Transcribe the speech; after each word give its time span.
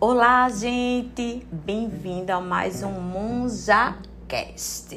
Olá, 0.00 0.48
gente! 0.50 1.46
Bem-vindo 1.50 2.32
a 2.32 2.40
mais 2.40 2.82
um 2.82 2.90
MonjaCast. 3.00 4.92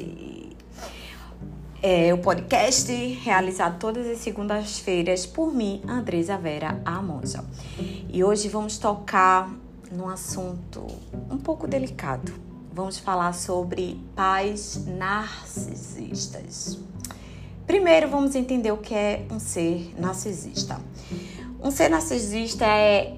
É 1.80 2.12
o 2.12 2.18
podcast 2.18 2.92
realizado 3.22 3.78
todas 3.78 4.08
as 4.08 4.18
segundas-feiras 4.18 5.24
por 5.24 5.54
mim, 5.54 5.80
Andresa 5.86 6.36
Vera, 6.36 6.82
a. 6.84 7.00
E 8.08 8.24
hoje 8.24 8.48
vamos 8.48 8.76
tocar 8.76 9.48
num 9.90 10.08
assunto 10.08 10.84
um 11.30 11.38
pouco 11.38 11.68
delicado. 11.68 12.34
Vamos 12.72 12.98
falar 12.98 13.32
sobre 13.34 14.04
pais 14.16 14.84
narcisistas. 14.84 16.76
Primeiro, 17.66 18.08
vamos 18.08 18.34
entender 18.34 18.72
o 18.72 18.78
que 18.78 18.94
é 18.94 19.24
um 19.30 19.38
ser 19.38 19.94
narcisista. 19.96 20.80
Um 21.62 21.70
ser 21.70 21.88
narcisista 21.88 22.66
é 22.66 23.17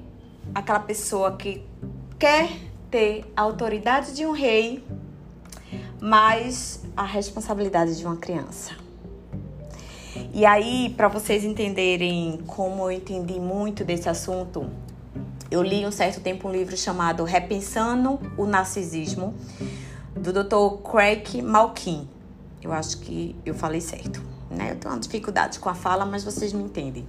aquela 0.55 0.81
pessoa 0.81 1.37
que 1.37 1.65
quer 2.19 2.51
ter 2.91 3.25
a 3.37 3.43
autoridade 3.43 4.15
de 4.15 4.27
um 4.27 4.33
rei, 4.33 4.85
mas 6.01 6.83
a 6.97 7.05
responsabilidade 7.05 7.97
de 7.97 8.05
uma 8.05 8.17
criança. 8.17 8.73
E 10.33 10.45
aí, 10.45 10.93
para 10.97 11.09
vocês 11.09 11.45
entenderem 11.45 12.41
como 12.47 12.85
eu 12.85 12.93
entendi 12.93 13.39
muito 13.39 13.85
desse 13.85 14.09
assunto, 14.09 14.69
eu 15.51 15.63
li 15.63 15.85
um 15.85 15.91
certo 15.91 16.21
tempo 16.21 16.49
um 16.49 16.53
livro 16.53 16.77
chamado 16.77 17.25
Repensando 17.25 18.21
o 18.37 18.47
Narcisismo, 18.47 19.35
do 20.15 20.33
Dr. 20.33 20.89
Craig 20.89 21.43
Malkin. 21.43 22.09
Eu 22.63 22.73
acho 22.73 22.99
que 22.99 23.35
eu 23.45 23.55
falei 23.55 23.81
certo, 23.81 24.23
né? 24.51 24.71
Eu 24.71 24.77
tenho 24.77 24.95
uma 24.95 25.01
dificuldade 25.01 25.59
com 25.59 25.69
a 25.69 25.75
fala, 25.75 26.05
mas 26.05 26.23
vocês 26.23 26.53
me 26.53 26.63
entendem. 26.63 27.07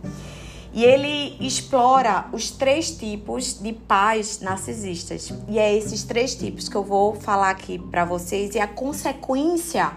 E 0.73 0.85
ele 0.85 1.35
explora 1.45 2.27
os 2.31 2.49
três 2.49 2.91
tipos 2.91 3.59
de 3.61 3.73
pais 3.73 4.39
narcisistas. 4.39 5.33
E 5.47 5.59
é 5.59 5.75
esses 5.75 6.03
três 6.03 6.33
tipos 6.33 6.69
que 6.69 6.75
eu 6.75 6.83
vou 6.83 7.15
falar 7.15 7.49
aqui 7.49 7.77
para 7.77 8.05
vocês 8.05 8.55
e 8.55 8.59
a 8.59 8.67
consequência 8.67 9.91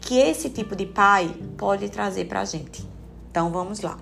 que 0.00 0.18
esse 0.18 0.50
tipo 0.50 0.76
de 0.76 0.86
pai 0.86 1.34
pode 1.56 1.88
trazer 1.88 2.26
para 2.26 2.40
a 2.40 2.44
gente. 2.44 2.86
Então 3.30 3.50
vamos 3.50 3.80
lá. 3.80 3.98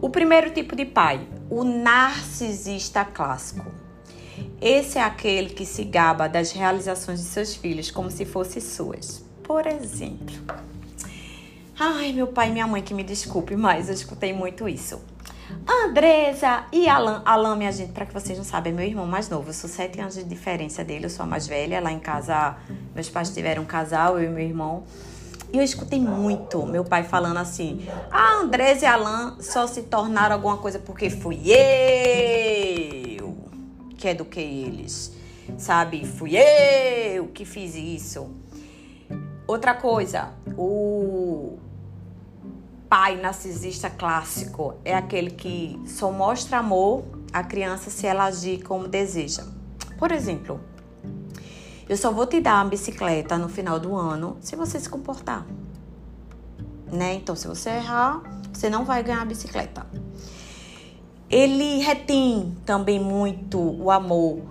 O 0.00 0.08
primeiro 0.08 0.50
tipo 0.50 0.76
de 0.76 0.84
pai, 0.84 1.26
o 1.50 1.64
narcisista 1.64 3.04
clássico. 3.04 3.70
Esse 4.60 4.98
é 4.98 5.02
aquele 5.02 5.50
que 5.50 5.66
se 5.66 5.84
gaba 5.84 6.28
das 6.28 6.52
realizações 6.52 7.20
de 7.20 7.26
seus 7.26 7.54
filhos 7.54 7.90
como 7.90 8.10
se 8.10 8.24
fossem 8.24 8.62
suas. 8.62 9.24
Por 9.42 9.66
exemplo, 9.66 10.34
Ai, 11.78 12.12
meu 12.12 12.26
pai 12.26 12.48
e 12.48 12.52
minha 12.52 12.66
mãe 12.66 12.82
que 12.82 12.92
me 12.92 13.02
desculpe, 13.02 13.56
mas 13.56 13.88
eu 13.88 13.94
escutei 13.94 14.32
muito 14.32 14.68
isso. 14.68 15.00
Andresa 15.66 16.64
e 16.72 16.88
Alan. 16.88 17.22
Alan, 17.24 17.56
minha 17.56 17.72
gente, 17.72 17.92
para 17.92 18.06
que 18.06 18.12
vocês 18.12 18.36
não 18.36 18.44
sabem, 18.44 18.72
é 18.72 18.76
meu 18.76 18.86
irmão 18.86 19.06
mais 19.06 19.28
novo. 19.28 19.48
Eu 19.48 19.54
sou 19.54 19.68
sete 19.68 20.00
anos 20.00 20.14
de 20.14 20.24
diferença 20.24 20.84
dele, 20.84 21.06
eu 21.06 21.10
sou 21.10 21.24
a 21.24 21.26
mais 21.26 21.46
velha. 21.46 21.80
Lá 21.80 21.90
em 21.90 21.98
casa, 21.98 22.56
meus 22.94 23.08
pais 23.08 23.30
tiveram 23.30 23.62
um 23.62 23.66
casal, 23.66 24.18
eu 24.18 24.30
e 24.30 24.34
meu 24.34 24.44
irmão. 24.44 24.84
E 25.52 25.58
eu 25.58 25.62
escutei 25.62 26.00
muito 26.00 26.64
meu 26.66 26.84
pai 26.84 27.04
falando 27.04 27.38
assim: 27.38 27.86
a 28.10 28.36
Andresa 28.36 28.84
e 28.84 28.88
Alan 28.88 29.36
só 29.40 29.66
se 29.66 29.82
tornaram 29.82 30.34
alguma 30.34 30.58
coisa 30.58 30.78
porque 30.78 31.10
fui 31.10 31.50
eu 31.50 33.36
que 33.96 34.08
eduquei 34.08 34.64
eles. 34.64 35.12
Sabe? 35.58 36.06
Fui 36.06 36.36
eu 36.36 37.28
que 37.28 37.44
fiz 37.44 37.74
isso. 37.74 38.30
Outra 39.46 39.74
coisa, 39.74 40.30
o 40.56 41.58
pai 42.88 43.16
narcisista 43.16 43.90
clássico 43.90 44.74
é 44.84 44.94
aquele 44.94 45.30
que 45.30 45.80
só 45.86 46.12
mostra 46.12 46.58
amor 46.58 47.04
à 47.32 47.42
criança 47.42 47.90
se 47.90 48.06
ela 48.06 48.24
agir 48.24 48.62
como 48.62 48.86
deseja. 48.86 49.44
Por 49.98 50.12
exemplo, 50.12 50.60
eu 51.88 51.96
só 51.96 52.12
vou 52.12 52.26
te 52.26 52.40
dar 52.40 52.62
uma 52.62 52.70
bicicleta 52.70 53.36
no 53.36 53.48
final 53.48 53.80
do 53.80 53.96
ano 53.96 54.36
se 54.40 54.54
você 54.54 54.78
se 54.78 54.88
comportar. 54.88 55.44
Né? 56.90 57.14
Então, 57.14 57.34
se 57.34 57.48
você 57.48 57.70
errar, 57.70 58.22
você 58.52 58.68
não 58.68 58.84
vai 58.84 59.02
ganhar 59.02 59.22
a 59.22 59.24
bicicleta. 59.24 59.86
Ele 61.28 61.78
retém 61.78 62.54
também 62.66 63.00
muito 63.00 63.58
o 63.58 63.90
amor, 63.90 64.42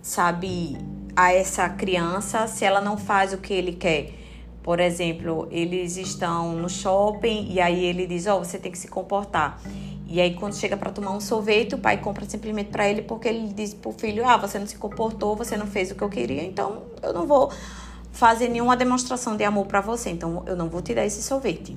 sabe, 0.00 0.78
a 1.14 1.32
essa 1.32 1.68
criança 1.68 2.46
se 2.46 2.64
ela 2.64 2.80
não 2.80 2.96
faz 2.96 3.32
o 3.34 3.38
que 3.38 3.52
ele 3.52 3.72
quer. 3.72 4.21
Por 4.62 4.78
exemplo, 4.78 5.48
eles 5.50 5.96
estão 5.96 6.52
no 6.52 6.68
shopping 6.68 7.48
e 7.50 7.60
aí 7.60 7.84
ele 7.84 8.06
diz: 8.06 8.26
Ó, 8.26 8.36
oh, 8.36 8.44
você 8.44 8.58
tem 8.58 8.70
que 8.70 8.78
se 8.78 8.88
comportar. 8.88 9.60
E 10.06 10.20
aí, 10.20 10.34
quando 10.34 10.54
chega 10.54 10.76
para 10.76 10.90
tomar 10.92 11.12
um 11.12 11.20
sorvete, 11.20 11.74
o 11.74 11.78
pai 11.78 11.96
compra 11.96 12.24
simplesmente 12.26 12.70
para 12.70 12.88
ele 12.88 13.02
porque 13.02 13.28
ele 13.28 13.52
diz 13.52 13.74
pro 13.74 13.92
filho: 13.92 14.26
Ah, 14.26 14.36
você 14.36 14.58
não 14.58 14.66
se 14.66 14.76
comportou, 14.76 15.34
você 15.34 15.56
não 15.56 15.66
fez 15.66 15.90
o 15.90 15.94
que 15.94 16.02
eu 16.02 16.08
queria, 16.08 16.44
então 16.44 16.82
eu 17.02 17.12
não 17.12 17.26
vou 17.26 17.50
fazer 18.12 18.48
nenhuma 18.48 18.76
demonstração 18.76 19.36
de 19.36 19.42
amor 19.42 19.66
para 19.66 19.80
você, 19.80 20.10
então 20.10 20.44
eu 20.46 20.54
não 20.54 20.68
vou 20.68 20.82
te 20.82 20.94
dar 20.94 21.04
esse 21.04 21.22
sorvete. 21.22 21.76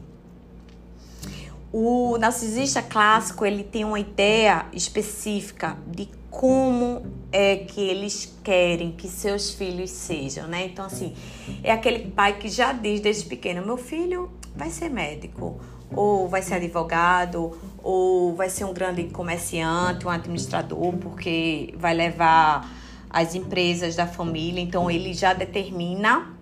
O 1.71 2.17
narcisista 2.17 2.81
clássico, 2.81 3.45
ele 3.45 3.63
tem 3.63 3.83
uma 3.83 3.99
ideia 3.99 4.65
específica 4.71 5.77
de 5.87 6.07
como 6.35 7.01
é 7.31 7.55
que 7.55 7.79
eles 7.79 8.37
querem 8.43 8.91
que 8.91 9.07
seus 9.07 9.51
filhos 9.51 9.89
sejam, 9.89 10.47
né? 10.47 10.65
Então, 10.65 10.85
assim, 10.85 11.15
é 11.63 11.71
aquele 11.71 12.11
pai 12.11 12.37
que 12.37 12.49
já 12.49 12.73
diz 12.73 12.99
desde 12.99 13.25
pequeno: 13.25 13.65
meu 13.65 13.77
filho 13.77 14.29
vai 14.53 14.69
ser 14.69 14.89
médico, 14.89 15.57
ou 15.95 16.27
vai 16.27 16.41
ser 16.41 16.55
advogado, 16.55 17.57
ou 17.81 18.35
vai 18.35 18.49
ser 18.49 18.65
um 18.65 18.73
grande 18.73 19.05
comerciante, 19.05 20.05
um 20.05 20.09
administrador, 20.09 20.91
porque 20.97 21.73
vai 21.77 21.93
levar 21.93 22.69
as 23.09 23.33
empresas 23.33 23.95
da 23.95 24.05
família. 24.05 24.61
Então, 24.61 24.91
ele 24.91 25.13
já 25.13 25.33
determina 25.33 26.33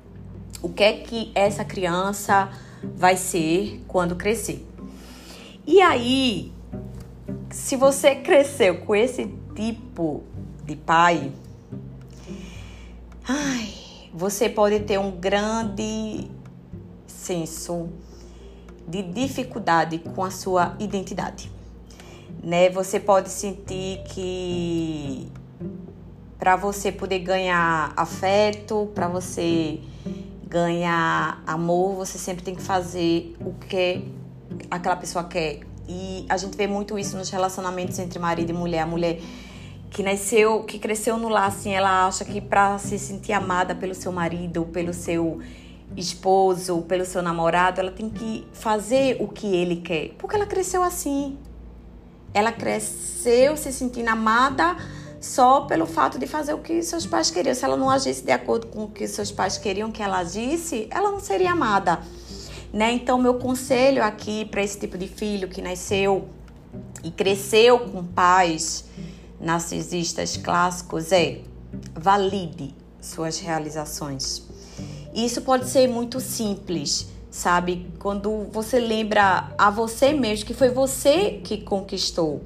o 0.60 0.70
que 0.70 0.84
é 0.84 0.94
que 0.94 1.32
essa 1.36 1.64
criança 1.64 2.50
vai 2.96 3.16
ser 3.16 3.84
quando 3.88 4.16
crescer. 4.16 4.66
E 5.68 5.80
aí, 5.82 6.52
se 7.52 7.76
você 7.76 8.16
cresceu 8.16 8.80
com 8.80 8.96
esse 8.96 9.43
tipo 9.56 10.24
de 10.66 10.76
pai, 10.76 11.32
ai, 13.28 13.74
você 14.14 14.50
pode 14.50 14.82
ter 14.82 15.00
um 15.00 15.12
grande 15.12 16.30
senso 17.08 17.90
de 18.88 19.02
dificuldade 19.02 20.00
com 20.00 20.24
a 20.24 20.32
sua 20.32 20.76
identidade. 20.80 21.52
Né? 22.44 22.70
Você 22.70 23.00
pode 23.00 23.30
sentir 23.30 24.04
que 24.06 25.32
para 26.38 26.56
você 26.58 26.92
poder 26.92 27.20
ganhar 27.20 27.94
afeto, 27.96 28.92
para 28.94 29.08
você 29.08 29.80
ganhar 30.46 31.42
amor, 31.48 31.96
você 31.96 32.18
sempre 32.18 32.44
tem 32.44 32.54
que 32.54 32.62
fazer 32.62 33.36
o 33.40 33.54
que 33.54 34.06
aquela 34.70 34.96
pessoa 34.96 35.24
quer. 35.24 35.62
E 35.88 36.26
a 36.30 36.38
gente 36.38 36.56
vê 36.56 36.68
muito 36.68 37.00
isso 37.00 37.18
nos 37.18 37.30
relacionamentos 37.30 37.98
entre 38.00 38.20
marido 38.20 38.50
e 38.50 38.54
mulher. 38.54 38.82
A 38.82 38.86
mulher 38.86 39.20
que 39.94 40.02
nasceu, 40.02 40.64
que 40.64 40.80
cresceu 40.80 41.18
no 41.18 41.30
lar, 41.30 41.48
assim, 41.48 41.72
ela 41.72 42.08
acha 42.08 42.26
que 42.26 42.42
para 42.42 42.80
se 42.80 42.98
sentir 42.98 43.32
amada 43.32 43.76
pelo 43.76 43.94
seu 43.94 44.12
marido, 44.12 44.66
pelo 44.66 44.92
seu 44.92 45.40
esposo, 45.96 46.82
pelo 46.82 47.06
seu 47.06 47.22
namorado, 47.22 47.80
ela 47.80 47.92
tem 47.92 48.10
que 48.10 48.44
fazer 48.54 49.18
o 49.20 49.28
que 49.28 49.46
ele 49.56 49.76
quer, 49.78 50.10
porque 50.18 50.36
ela 50.36 50.48
cresceu 50.48 50.82
assim. 50.82 51.38
Ela 52.34 52.52
cresceu 52.52 53.56
se 53.56 53.72
sentindo 53.72 54.10
amada 54.10 54.76
só 55.22 55.62
pelo 55.62 55.86
fato 55.86 56.18
de 56.18 56.26
fazer 56.26 56.56
o 56.56 56.58
que 56.58 56.82
seus 56.82 57.06
pais 57.06 57.30
queriam. 57.30 57.54
Se 57.54 57.64
ela 57.64 57.78
não 57.78 57.88
agisse 57.88 58.24
de 58.24 58.32
acordo 58.32 58.66
com 58.68 58.86
o 58.86 58.88
que 58.90 59.08
seus 59.08 59.32
pais 59.32 59.60
queriam 59.60 59.92
que 59.92 60.02
ela 60.02 60.18
agisse, 60.18 60.88
ela 60.90 61.12
não 61.12 61.20
seria 61.20 61.52
amada. 61.52 62.00
Né? 62.74 62.92
Então, 62.94 63.20
meu 63.20 63.36
conselho 63.36 64.04
aqui 64.04 64.46
para 64.46 64.64
esse 64.64 64.80
tipo 64.80 64.98
de 64.98 65.08
filho 65.08 65.48
que 65.48 65.62
nasceu 65.62 66.28
e 67.04 67.12
cresceu 67.12 67.78
com 67.82 68.04
pais 68.04 68.86
narcisistas 69.44 70.38
clássicos 70.38 71.12
é 71.12 71.42
valide 71.94 72.74
suas 73.02 73.40
realizações. 73.40 74.44
Isso 75.14 75.42
pode 75.42 75.70
ser 75.70 75.88
muito 75.88 76.20
simples, 76.20 77.08
sabe? 77.30 77.92
Quando 78.00 78.48
você 78.52 78.80
lembra 78.80 79.52
a 79.58 79.70
você 79.70 80.14
mesmo 80.14 80.46
que 80.46 80.54
foi 80.54 80.70
você 80.70 81.42
que 81.44 81.58
conquistou, 81.58 82.42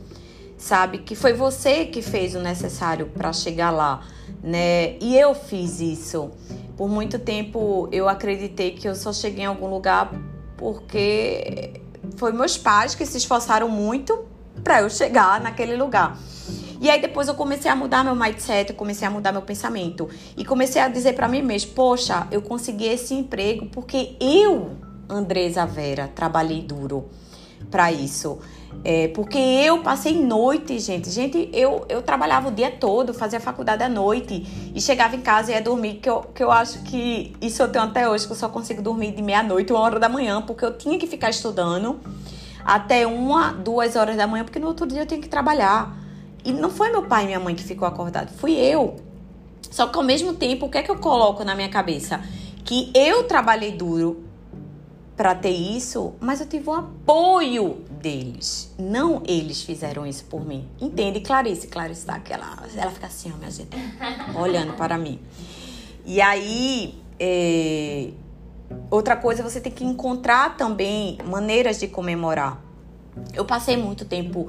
sabe? 0.57 0.97
Que 0.97 1.15
foi 1.15 1.33
você 1.33 1.85
que 1.85 2.01
fez 2.01 2.33
o 2.33 2.39
necessário 2.39 3.05
para 3.15 3.31
chegar 3.31 3.69
lá, 3.69 4.05
né? 4.43 4.97
E 4.99 5.15
eu 5.17 5.35
fiz 5.35 5.79
isso. 5.79 6.31
Por 6.75 6.89
muito 6.89 7.19
tempo 7.19 7.87
eu 7.91 8.09
acreditei 8.09 8.71
que 8.71 8.87
eu 8.87 8.95
só 8.95 9.13
cheguei 9.13 9.43
em 9.43 9.47
algum 9.47 9.67
lugar 9.67 10.11
porque 10.57 11.79
foi 12.15 12.31
meus 12.31 12.57
pais 12.57 12.95
que 12.95 13.05
se 13.05 13.17
esforçaram 13.17 13.69
muito 13.69 14.25
para 14.63 14.81
eu 14.81 14.89
chegar 14.89 15.39
naquele 15.39 15.75
lugar. 15.75 16.17
E 16.79 16.89
aí 16.89 17.01
depois 17.01 17.27
eu 17.27 17.35
comecei 17.35 17.69
a 17.69 17.75
mudar 17.75 18.03
meu 18.03 18.15
mindset, 18.15 18.69
eu 18.69 18.75
comecei 18.75 19.07
a 19.07 19.11
mudar 19.11 19.31
meu 19.31 19.41
pensamento 19.41 20.07
e 20.35 20.45
comecei 20.45 20.81
a 20.81 20.87
dizer 20.87 21.13
para 21.13 21.27
mim 21.27 21.41
mesmo, 21.41 21.71
poxa, 21.71 22.27
eu 22.31 22.41
consegui 22.41 22.85
esse 22.85 23.13
emprego 23.13 23.67
porque 23.67 24.15
eu, 24.19 24.71
Andresa 25.09 25.65
Vera, 25.65 26.09
trabalhei 26.13 26.61
duro. 26.61 27.09
para 27.71 27.91
isso. 27.91 28.39
É, 28.83 29.07
porque 29.09 29.37
eu 29.37 29.79
passei 29.79 30.13
noite, 30.21 30.79
gente. 30.79 31.09
Gente, 31.09 31.49
eu, 31.53 31.85
eu 31.89 32.01
trabalhava 32.01 32.49
o 32.49 32.51
dia 32.51 32.71
todo, 32.71 33.13
fazia 33.13 33.39
faculdade 33.39 33.83
à 33.83 33.89
noite 33.89 34.71
e 34.73 34.79
chegava 34.79 35.15
em 35.15 35.21
casa 35.21 35.51
e 35.51 35.55
ia 35.55 35.61
dormir. 35.61 35.95
Que 35.95 36.09
eu, 36.09 36.21
que 36.21 36.43
eu 36.43 36.51
acho 36.51 36.83
que 36.83 37.35
isso 37.41 37.61
eu 37.61 37.69
tenho 37.69 37.85
até 37.85 38.07
hoje, 38.07 38.25
que 38.25 38.31
eu 38.31 38.37
só 38.37 38.49
consigo 38.49 38.81
dormir 38.81 39.11
de 39.11 39.21
meia-noite, 39.21 39.73
uma 39.73 39.81
hora 39.81 39.99
da 39.99 40.07
manhã, 40.07 40.41
porque 40.41 40.63
eu 40.63 40.77
tinha 40.77 40.97
que 40.97 41.07
ficar 41.07 41.29
estudando 41.29 41.99
até 42.63 43.07
uma, 43.07 43.51
duas 43.51 43.95
horas 43.95 44.15
da 44.15 44.27
manhã, 44.27 44.43
porque 44.43 44.59
no 44.59 44.67
outro 44.67 44.85
dia 44.85 45.01
eu 45.01 45.05
tinha 45.05 45.19
que 45.19 45.29
trabalhar. 45.29 46.06
E 46.47 46.53
não 46.53 46.69
foi 46.69 46.89
meu 46.89 47.03
pai 47.03 47.25
e 47.25 47.27
minha 47.27 47.41
mãe 47.41 47.53
que 47.53 47.61
ficou 47.61 47.85
acordado, 47.85 48.31
fui 48.31 48.53
eu. 48.53 48.95
Só 49.69 49.85
que 49.87 49.97
ao 49.97 50.03
mesmo 50.03 50.33
tempo, 50.33 50.67
o 50.67 50.69
que 50.69 50.77
é 50.77 50.81
que 50.81 50.89
eu 50.89 50.97
coloco 50.97 51.43
na 51.43 51.53
minha 51.53 51.67
cabeça? 51.67 52.23
Que 52.63 52.89
eu 52.95 53.25
trabalhei 53.25 53.73
duro 53.73 54.23
para 55.17 55.35
ter 55.35 55.49
isso, 55.49 56.13
mas 56.21 56.39
eu 56.39 56.47
tive 56.47 56.69
o 56.69 56.73
apoio 56.73 57.83
deles. 57.99 58.73
Não 58.79 59.21
eles 59.27 59.61
fizeram 59.61 60.07
isso 60.07 60.23
por 60.23 60.45
mim. 60.45 60.65
Entende, 60.79 61.19
Clarice? 61.19 61.67
Clarice 61.67 62.05
tá 62.05 62.15
aquela. 62.15 62.63
Ela 62.77 62.91
fica 62.91 63.07
assim, 63.07 63.29
ó, 63.35 63.37
minha 63.37 63.51
gente, 63.51 63.75
olhando 64.33 64.71
para 64.71 64.97
mim. 64.97 65.19
E 66.05 66.21
aí, 66.21 66.97
é, 67.19 68.11
outra 68.89 69.17
coisa, 69.17 69.43
você 69.43 69.59
tem 69.59 69.73
que 69.73 69.83
encontrar 69.83 70.55
também 70.55 71.17
maneiras 71.25 71.77
de 71.77 71.89
comemorar. 71.89 72.63
Eu 73.33 73.43
passei 73.43 73.75
muito 73.75 74.05
tempo 74.05 74.47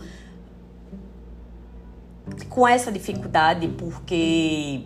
com 2.48 2.66
essa 2.66 2.90
dificuldade 2.90 3.68
porque 3.68 4.82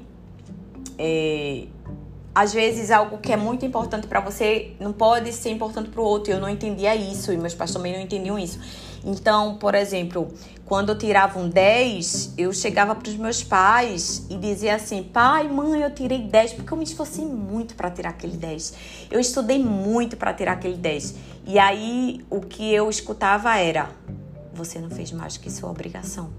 é, 0.99 1.67
às 2.35 2.53
vezes 2.53 2.91
algo 2.91 3.19
que 3.19 3.33
é 3.33 3.37
muito 3.37 3.65
importante 3.67 4.07
para 4.07 4.21
você 4.21 4.73
não 4.81 4.93
pode 4.93 5.33
ser 5.33 5.51
importante 5.51 5.91
para 5.91 6.01
o 6.01 6.05
outro. 6.05 6.33
Eu 6.33 6.41
não 6.41 6.49
entendia 6.49 6.95
isso 6.95 7.33
e 7.33 7.37
meus 7.37 7.55
pais 7.55 7.73
também 7.73 7.93
não 7.93 8.01
entendiam 8.01 8.39
isso. 8.39 8.59
Então, 9.05 9.57
por 9.57 9.75
exemplo, 9.75 10.29
quando 10.65 10.91
eu 10.91 10.99
tirava 10.99 11.39
um 11.39 11.49
10, 11.49 12.35
eu 12.39 12.53
chegava 12.53 12.95
para 12.95 13.09
os 13.09 13.17
meus 13.17 13.43
pais 13.43 14.27
e 14.31 14.37
dizia 14.37 14.77
assim: 14.77 15.03
pai, 15.03 15.49
mãe, 15.49 15.83
eu 15.83 15.91
tirei 15.91 16.23
10 16.23 16.55
porque 16.55 16.73
eu 16.73 16.79
me 16.79 16.85
esforcei 16.85 17.25
muito 17.25 17.75
para 17.75 17.91
tirar 17.91 18.11
aquele 18.11 18.37
10. 18.37 18.75
Eu 19.11 19.21
estudei 19.21 19.59
muito 19.59 20.17
para 20.17 20.33
tirar 20.33 20.53
aquele 20.53 20.77
10. 20.77 21.15
E 21.47 21.59
aí 21.59 22.25
o 22.31 22.41
que 22.41 22.73
eu 22.73 22.89
escutava 22.89 23.57
era: 23.59 23.91
você 24.55 24.79
não 24.79 24.89
fez 24.89 25.13
mais 25.13 25.37
que 25.37 25.51
sua 25.51 25.71
obrigação. 25.71 26.31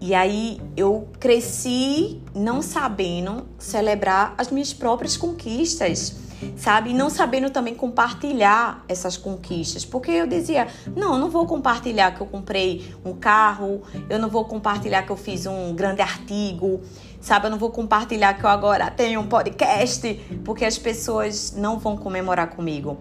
E 0.00 0.14
aí 0.14 0.60
eu 0.76 1.08
cresci 1.18 2.22
não 2.34 2.62
sabendo 2.62 3.46
celebrar 3.58 4.34
as 4.38 4.50
minhas 4.50 4.72
próprias 4.72 5.16
conquistas, 5.16 6.16
sabe? 6.56 6.90
E 6.90 6.94
não 6.94 7.10
sabendo 7.10 7.50
também 7.50 7.74
compartilhar 7.74 8.84
essas 8.88 9.16
conquistas. 9.16 9.84
Porque 9.84 10.10
eu 10.10 10.26
dizia, 10.26 10.68
não, 10.94 11.14
eu 11.14 11.18
não 11.18 11.30
vou 11.30 11.46
compartilhar 11.46 12.12
que 12.12 12.20
eu 12.20 12.26
comprei 12.26 12.94
um 13.04 13.12
carro, 13.12 13.82
eu 14.08 14.20
não 14.20 14.28
vou 14.28 14.44
compartilhar 14.44 15.02
que 15.02 15.10
eu 15.10 15.16
fiz 15.16 15.46
um 15.46 15.74
grande 15.74 16.00
artigo, 16.00 16.80
sabe? 17.20 17.46
Eu 17.46 17.50
não 17.50 17.58
vou 17.58 17.70
compartilhar 17.70 18.34
que 18.34 18.44
eu 18.44 18.50
agora 18.50 18.90
tenho 18.92 19.20
um 19.20 19.26
podcast, 19.26 20.14
porque 20.44 20.64
as 20.64 20.78
pessoas 20.78 21.54
não 21.56 21.78
vão 21.78 21.96
comemorar 21.96 22.50
comigo. 22.50 22.98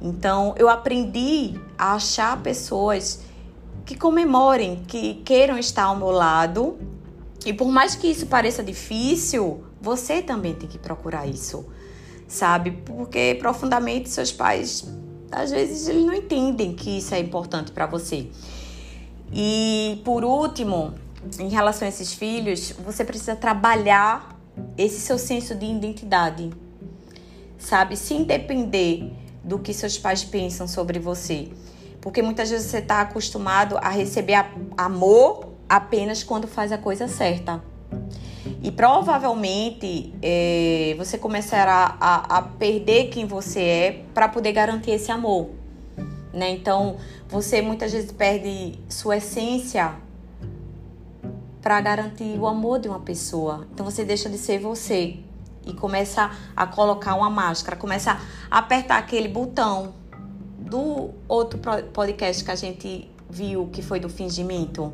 Então 0.00 0.54
eu 0.56 0.68
aprendi 0.68 1.58
a 1.76 1.94
achar 1.94 2.40
pessoas 2.40 3.25
que 3.86 3.96
comemorem, 3.96 4.82
que 4.86 5.22
queiram 5.24 5.56
estar 5.56 5.84
ao 5.84 5.96
meu 5.96 6.10
lado. 6.10 6.76
E 7.46 7.52
por 7.52 7.68
mais 7.68 7.94
que 7.94 8.08
isso 8.08 8.26
pareça 8.26 8.62
difícil, 8.62 9.64
você 9.80 10.20
também 10.20 10.54
tem 10.54 10.68
que 10.68 10.76
procurar 10.76 11.26
isso, 11.26 11.64
sabe? 12.26 12.72
Porque 12.84 13.36
profundamente 13.38 14.10
seus 14.10 14.32
pais, 14.32 14.84
às 15.30 15.52
vezes, 15.52 15.86
eles 15.86 16.04
não 16.04 16.12
entendem 16.12 16.74
que 16.74 16.98
isso 16.98 17.14
é 17.14 17.20
importante 17.20 17.70
para 17.70 17.86
você. 17.86 18.28
E 19.32 20.00
por 20.04 20.24
último, 20.24 20.94
em 21.38 21.48
relação 21.48 21.86
a 21.86 21.88
esses 21.88 22.12
filhos, 22.12 22.72
você 22.84 23.04
precisa 23.04 23.36
trabalhar 23.36 24.36
esse 24.76 25.00
seu 25.00 25.18
senso 25.18 25.54
de 25.54 25.66
identidade, 25.66 26.50
sabe? 27.56 27.96
Se 27.96 28.24
depender 28.24 29.12
do 29.44 29.60
que 29.60 29.72
seus 29.72 29.96
pais 29.96 30.24
pensam 30.24 30.66
sobre 30.66 30.98
você. 30.98 31.48
Porque 32.06 32.22
muitas 32.22 32.50
vezes 32.50 32.70
você 32.70 32.78
está 32.78 33.00
acostumado 33.00 33.76
a 33.78 33.88
receber 33.88 34.36
amor 34.78 35.48
apenas 35.68 36.22
quando 36.22 36.46
faz 36.46 36.70
a 36.70 36.78
coisa 36.78 37.08
certa. 37.08 37.60
E 38.62 38.70
provavelmente 38.70 40.14
é, 40.22 40.94
você 40.96 41.18
começará 41.18 41.96
a, 42.00 42.38
a, 42.38 42.42
perder 42.42 43.08
quem 43.08 43.26
você 43.26 43.60
é 43.60 44.04
para 44.14 44.28
poder 44.28 44.52
garantir 44.52 44.92
esse 44.92 45.10
amor. 45.10 45.50
Né? 46.32 46.50
Então 46.50 46.96
você 47.28 47.60
muitas 47.60 47.90
vezes 47.90 48.12
perde 48.12 48.78
sua 48.88 49.16
essência 49.16 49.92
para 51.60 51.80
garantir 51.80 52.38
o 52.38 52.46
amor 52.46 52.78
de 52.78 52.86
uma 52.86 53.00
pessoa. 53.00 53.66
Então 53.74 53.84
você 53.84 54.04
deixa 54.04 54.30
de 54.30 54.38
ser 54.38 54.60
você 54.60 55.16
e 55.66 55.72
começa 55.74 56.30
a 56.54 56.68
colocar 56.68 57.16
uma 57.16 57.28
máscara, 57.28 57.76
começa 57.76 58.16
a 58.48 58.58
apertar 58.58 58.98
aquele 58.98 59.26
botão 59.26 60.05
do 60.66 61.10
outro 61.28 61.58
podcast 61.92 62.44
que 62.44 62.50
a 62.50 62.56
gente 62.56 63.10
viu, 63.30 63.68
que 63.72 63.82
foi 63.82 64.00
do 64.00 64.08
fingimento, 64.08 64.92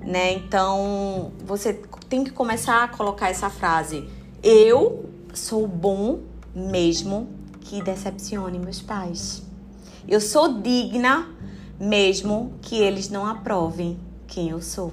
né? 0.00 0.32
Então, 0.32 1.32
você 1.44 1.74
tem 2.08 2.22
que 2.22 2.30
começar 2.30 2.84
a 2.84 2.88
colocar 2.88 3.28
essa 3.28 3.48
frase: 3.50 4.08
Eu 4.42 5.08
sou 5.32 5.66
bom 5.66 6.20
mesmo 6.54 7.28
que 7.60 7.82
decepcione 7.82 8.58
meus 8.58 8.80
pais. 8.80 9.42
Eu 10.06 10.20
sou 10.20 10.60
digna 10.60 11.28
mesmo 11.78 12.54
que 12.60 12.76
eles 12.76 13.08
não 13.08 13.24
aprovem 13.24 13.98
quem 14.26 14.50
eu 14.50 14.60
sou. 14.60 14.92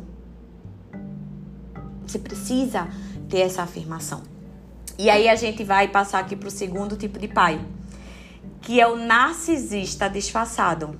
Você 2.05 2.19
precisa 2.19 2.87
ter 3.27 3.39
essa 3.39 3.63
afirmação. 3.63 4.21
E 4.97 5.09
aí 5.09 5.27
a 5.27 5.35
gente 5.35 5.63
vai 5.63 5.89
passar 5.89 6.19
aqui 6.19 6.35
para 6.35 6.47
o 6.47 6.51
segundo 6.51 6.95
tipo 6.95 7.19
de 7.19 7.27
pai 7.27 7.59
que 8.67 8.81
é 8.81 8.85
o 8.85 8.97
narcisista 8.97 10.09
disfarçado. 10.09 10.99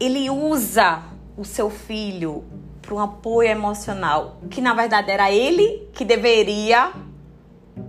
Ele 0.00 0.28
usa 0.28 1.04
o 1.36 1.44
seu 1.44 1.70
filho 1.70 2.42
para 2.82 2.92
um 2.92 2.98
apoio 2.98 3.48
emocional, 3.48 4.38
que 4.50 4.60
na 4.60 4.74
verdade 4.74 5.08
era 5.08 5.30
ele 5.30 5.88
que 5.92 6.04
deveria 6.04 6.92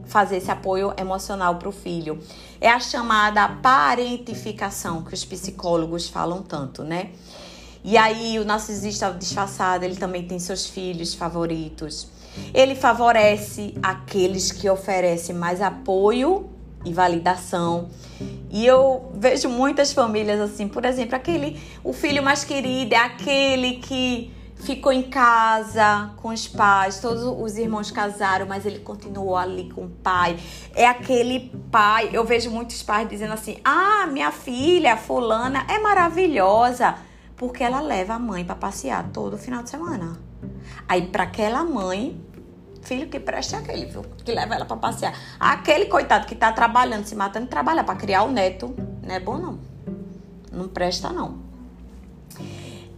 fazer 0.06 0.38
esse 0.38 0.52
apoio 0.52 0.94
emocional 0.96 1.56
para 1.56 1.68
o 1.68 1.72
filho. 1.72 2.20
É 2.62 2.70
a 2.70 2.80
chamada 2.80 3.50
parentificação 3.50 5.02
que 5.02 5.16
os 5.16 5.26
psicólogos 5.26 6.08
falam 6.08 6.44
tanto, 6.44 6.84
né? 6.84 7.10
E 7.84 7.98
aí 7.98 8.38
o 8.38 8.46
narcisista 8.46 9.10
disfarçado, 9.10 9.84
ele 9.84 9.96
também 9.96 10.28
tem 10.28 10.38
seus 10.38 10.68
filhos 10.68 11.16
favoritos. 11.16 12.08
Ele 12.54 12.76
favorece 12.76 13.74
aqueles 13.82 14.52
que 14.52 14.70
oferecem 14.70 15.36
mais 15.36 15.60
apoio 15.60 16.61
e 16.84 16.94
validação. 16.94 17.90
E 18.50 18.66
eu 18.66 19.12
vejo 19.14 19.50
muitas 19.50 19.94
famílias 19.94 20.40
assim, 20.40 20.68
por 20.68 20.86
exemplo, 20.86 21.16
aquele 21.16 21.60
o 21.84 21.94
filho 21.94 22.22
mais 22.22 22.44
querido 22.44 22.94
é 22.94 22.98
aquele 22.98 23.76
que 23.78 24.34
ficou 24.62 24.92
em 24.92 25.04
casa 25.04 26.12
com 26.18 26.30
os 26.30 26.48
pais, 26.48 27.00
todos 27.00 27.24
os 27.24 27.58
irmãos 27.58 27.90
casaram, 27.90 28.46
mas 28.46 28.66
ele 28.66 28.80
continuou 28.80 29.36
ali 29.36 29.72
com 29.72 29.86
o 29.86 29.90
pai. 29.90 30.38
É 30.76 30.86
aquele 30.86 31.52
pai, 31.72 32.10
eu 32.14 32.24
vejo 32.24 32.52
muitos 32.52 32.84
pais 32.84 33.10
dizendo 33.10 33.34
assim: 33.34 33.58
"Ah, 33.64 34.08
minha 34.08 34.32
filha 34.32 34.98
fulana 34.98 35.66
é 35.68 35.80
maravilhosa, 35.80 36.96
porque 37.36 37.64
ela 37.64 37.82
leva 37.82 38.14
a 38.14 38.20
mãe 38.20 38.46
para 38.46 38.56
passear 38.56 39.10
todo 39.12 39.38
final 39.38 39.64
de 39.64 39.70
semana". 39.70 40.20
Aí 40.88 41.08
para 41.08 41.24
aquela 41.24 41.64
mãe 41.64 42.20
filho 42.82 43.08
que 43.08 43.20
presta 43.20 43.58
é 43.58 43.60
aquele, 43.60 43.86
viu? 43.86 44.04
Que 44.24 44.32
leva 44.32 44.56
ela 44.56 44.66
para 44.66 44.78
passear. 44.78 45.14
Aquele 45.40 45.86
coitado 45.86 46.26
que 46.26 46.36
tá 46.36 46.52
trabalhando, 46.52 47.06
se 47.06 47.16
matando, 47.16 47.48
trabalha 47.48 47.84
para 47.84 47.96
criar 47.96 48.24
o 48.24 48.32
neto, 48.32 48.76
não 49.04 49.16
é 49.16 49.20
bom 49.20 49.38
não. 49.38 49.60
Não 50.52 50.68
presta 50.68 51.10
não. 51.10 51.40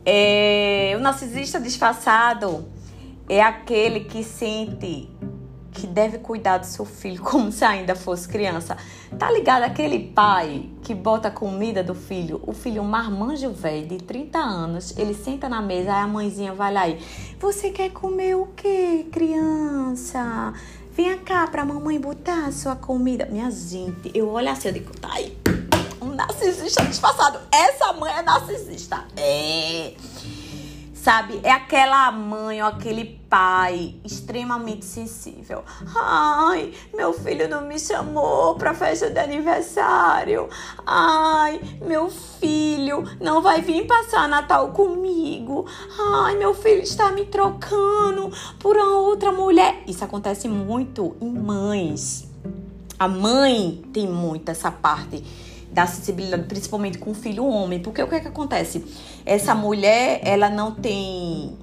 É, 0.05 0.93
o 0.97 0.99
narcisista 0.99 1.59
disfarçado 1.59 2.67
é 3.29 3.41
aquele 3.41 4.01
que 4.01 4.23
sente 4.23 5.09
que 5.73 5.87
deve 5.87 6.19
cuidar 6.19 6.59
do 6.59 6.65
seu 6.65 6.85
filho 6.85 7.21
como 7.23 7.51
se 7.51 7.65
ainda 7.65 7.95
fosse 7.95 8.27
criança. 8.27 8.77
Tá 9.17 9.31
ligado 9.31 9.63
aquele 9.63 9.99
pai 9.99 10.69
que 10.81 10.93
bota 10.93 11.27
a 11.27 11.31
comida 11.31 11.83
do 11.83 11.93
filho, 11.93 12.41
o 12.45 12.53
filho 12.53 12.81
um 12.81 12.87
marmanjo 12.87 13.51
velho 13.51 13.87
de 13.87 13.97
30 13.97 14.37
anos, 14.37 14.97
ele 14.97 15.13
senta 15.13 15.47
na 15.47 15.61
mesa, 15.61 15.93
aí 15.93 16.03
a 16.03 16.07
mãezinha 16.07 16.53
vai 16.53 16.73
lá 16.73 16.87
e 16.87 16.99
você 17.39 17.69
quer 17.69 17.89
comer 17.91 18.35
o 18.35 18.47
quê, 18.55 19.05
criança? 19.11 20.53
Vem 20.91 21.17
cá 21.19 21.47
pra 21.47 21.65
mamãe 21.65 21.99
botar 21.99 22.45
a 22.45 22.51
sua 22.51 22.75
comida. 22.75 23.25
Minha 23.25 23.49
gente, 23.49 24.11
eu 24.13 24.29
olho 24.29 24.49
assim, 24.49 24.67
eu 24.67 24.73
digo, 24.73 24.91
tá 24.99 25.09
aí, 25.13 25.35
um 25.99 26.13
narcisista 26.13 26.85
disfarçado. 26.85 27.39
Essa 27.51 27.93
mãe 27.93 28.13
é 28.13 28.21
narcisista. 28.21 29.03
É. 29.17 29.93
sabe? 31.03 31.41
É 31.43 31.51
aquela 31.51 32.09
mãe 32.13 32.61
ou 32.61 32.69
aquele 32.69 33.03
pai 33.29 33.93
extremamente 34.05 34.85
sensível. 34.85 35.61
Ai, 35.97 36.73
meu 36.93 37.11
filho 37.11 37.49
não 37.49 37.67
me 37.67 37.77
chamou 37.77 38.55
para 38.55 38.73
festa 38.73 39.09
de 39.09 39.19
aniversário. 39.19 40.47
Ai, 40.85 41.59
meu 41.81 42.09
filho 42.09 43.03
não 43.19 43.41
vai 43.41 43.61
vir 43.61 43.85
passar 43.85 44.29
Natal 44.29 44.69
comigo. 44.69 45.65
Ai, 46.23 46.37
meu 46.37 46.53
filho 46.53 46.81
está 46.81 47.11
me 47.11 47.25
trocando 47.25 48.31
por 48.57 48.77
uma 48.77 48.97
outra 48.99 49.33
mulher. 49.33 49.83
Isso 49.85 50.05
acontece 50.05 50.47
muito 50.47 51.17
em 51.19 51.29
mães. 51.29 52.29
A 52.97 53.09
mãe 53.09 53.83
tem 53.91 54.07
muito 54.07 54.49
essa 54.49 54.71
parte 54.71 55.21
da 55.73 55.83
acessibilidade, 55.83 56.43
principalmente 56.43 56.97
com 56.97 57.11
o 57.11 57.13
filho 57.13 57.45
homem. 57.45 57.79
Porque 57.79 58.01
o 58.01 58.07
que, 58.07 58.15
é 58.15 58.19
que 58.19 58.27
acontece? 58.27 58.85
Essa 59.25 59.53
mulher, 59.55 60.21
ela 60.23 60.49
não 60.49 60.71
tem 60.71 61.57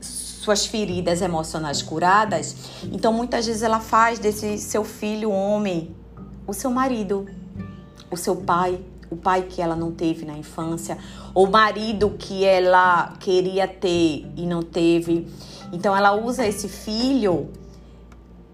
suas 0.00 0.64
feridas 0.64 1.20
emocionais 1.20 1.82
curadas, 1.82 2.56
então 2.90 3.12
muitas 3.12 3.44
vezes 3.46 3.62
ela 3.62 3.80
faz 3.80 4.18
desse 4.18 4.56
seu 4.56 4.82
filho 4.82 5.30
homem 5.30 5.94
o 6.46 6.54
seu 6.54 6.70
marido, 6.70 7.26
o 8.10 8.16
seu 8.16 8.34
pai, 8.34 8.80
o 9.10 9.16
pai 9.16 9.42
que 9.42 9.60
ela 9.60 9.76
não 9.76 9.92
teve 9.92 10.24
na 10.24 10.32
infância, 10.38 10.96
o 11.34 11.46
marido 11.46 12.14
que 12.18 12.42
ela 12.42 13.12
queria 13.20 13.68
ter 13.68 14.26
e 14.34 14.46
não 14.46 14.62
teve. 14.62 15.28
Então 15.70 15.94
ela 15.94 16.12
usa 16.12 16.46
esse 16.46 16.66
filho 16.66 17.50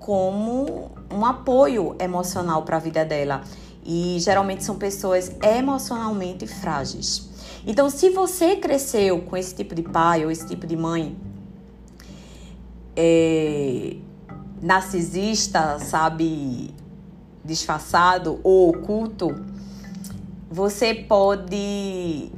como 0.01 0.91
um 1.09 1.25
apoio 1.25 1.95
emocional 2.01 2.63
para 2.63 2.77
a 2.77 2.81
vida 2.81 3.05
dela. 3.05 3.43
E 3.85 4.17
geralmente 4.19 4.65
são 4.65 4.77
pessoas 4.77 5.31
emocionalmente 5.43 6.47
frágeis. 6.47 7.29
Então, 7.67 7.89
se 7.91 8.11
você 8.11 8.57
cresceu 8.57 9.21
com 9.23 9.37
esse 9.37 9.55
tipo 9.55 9.75
de 9.75 9.83
pai 9.83 10.25
ou 10.25 10.31
esse 10.31 10.47
tipo 10.47 10.67
de 10.67 10.77
mãe 10.77 11.17
é, 12.97 13.97
narcisista, 14.61 15.79
sabe, 15.79 16.75
disfarçado 17.45 18.41
ou 18.43 18.71
oculto, 18.71 19.35
você 20.51 20.95
pode 20.95 22.31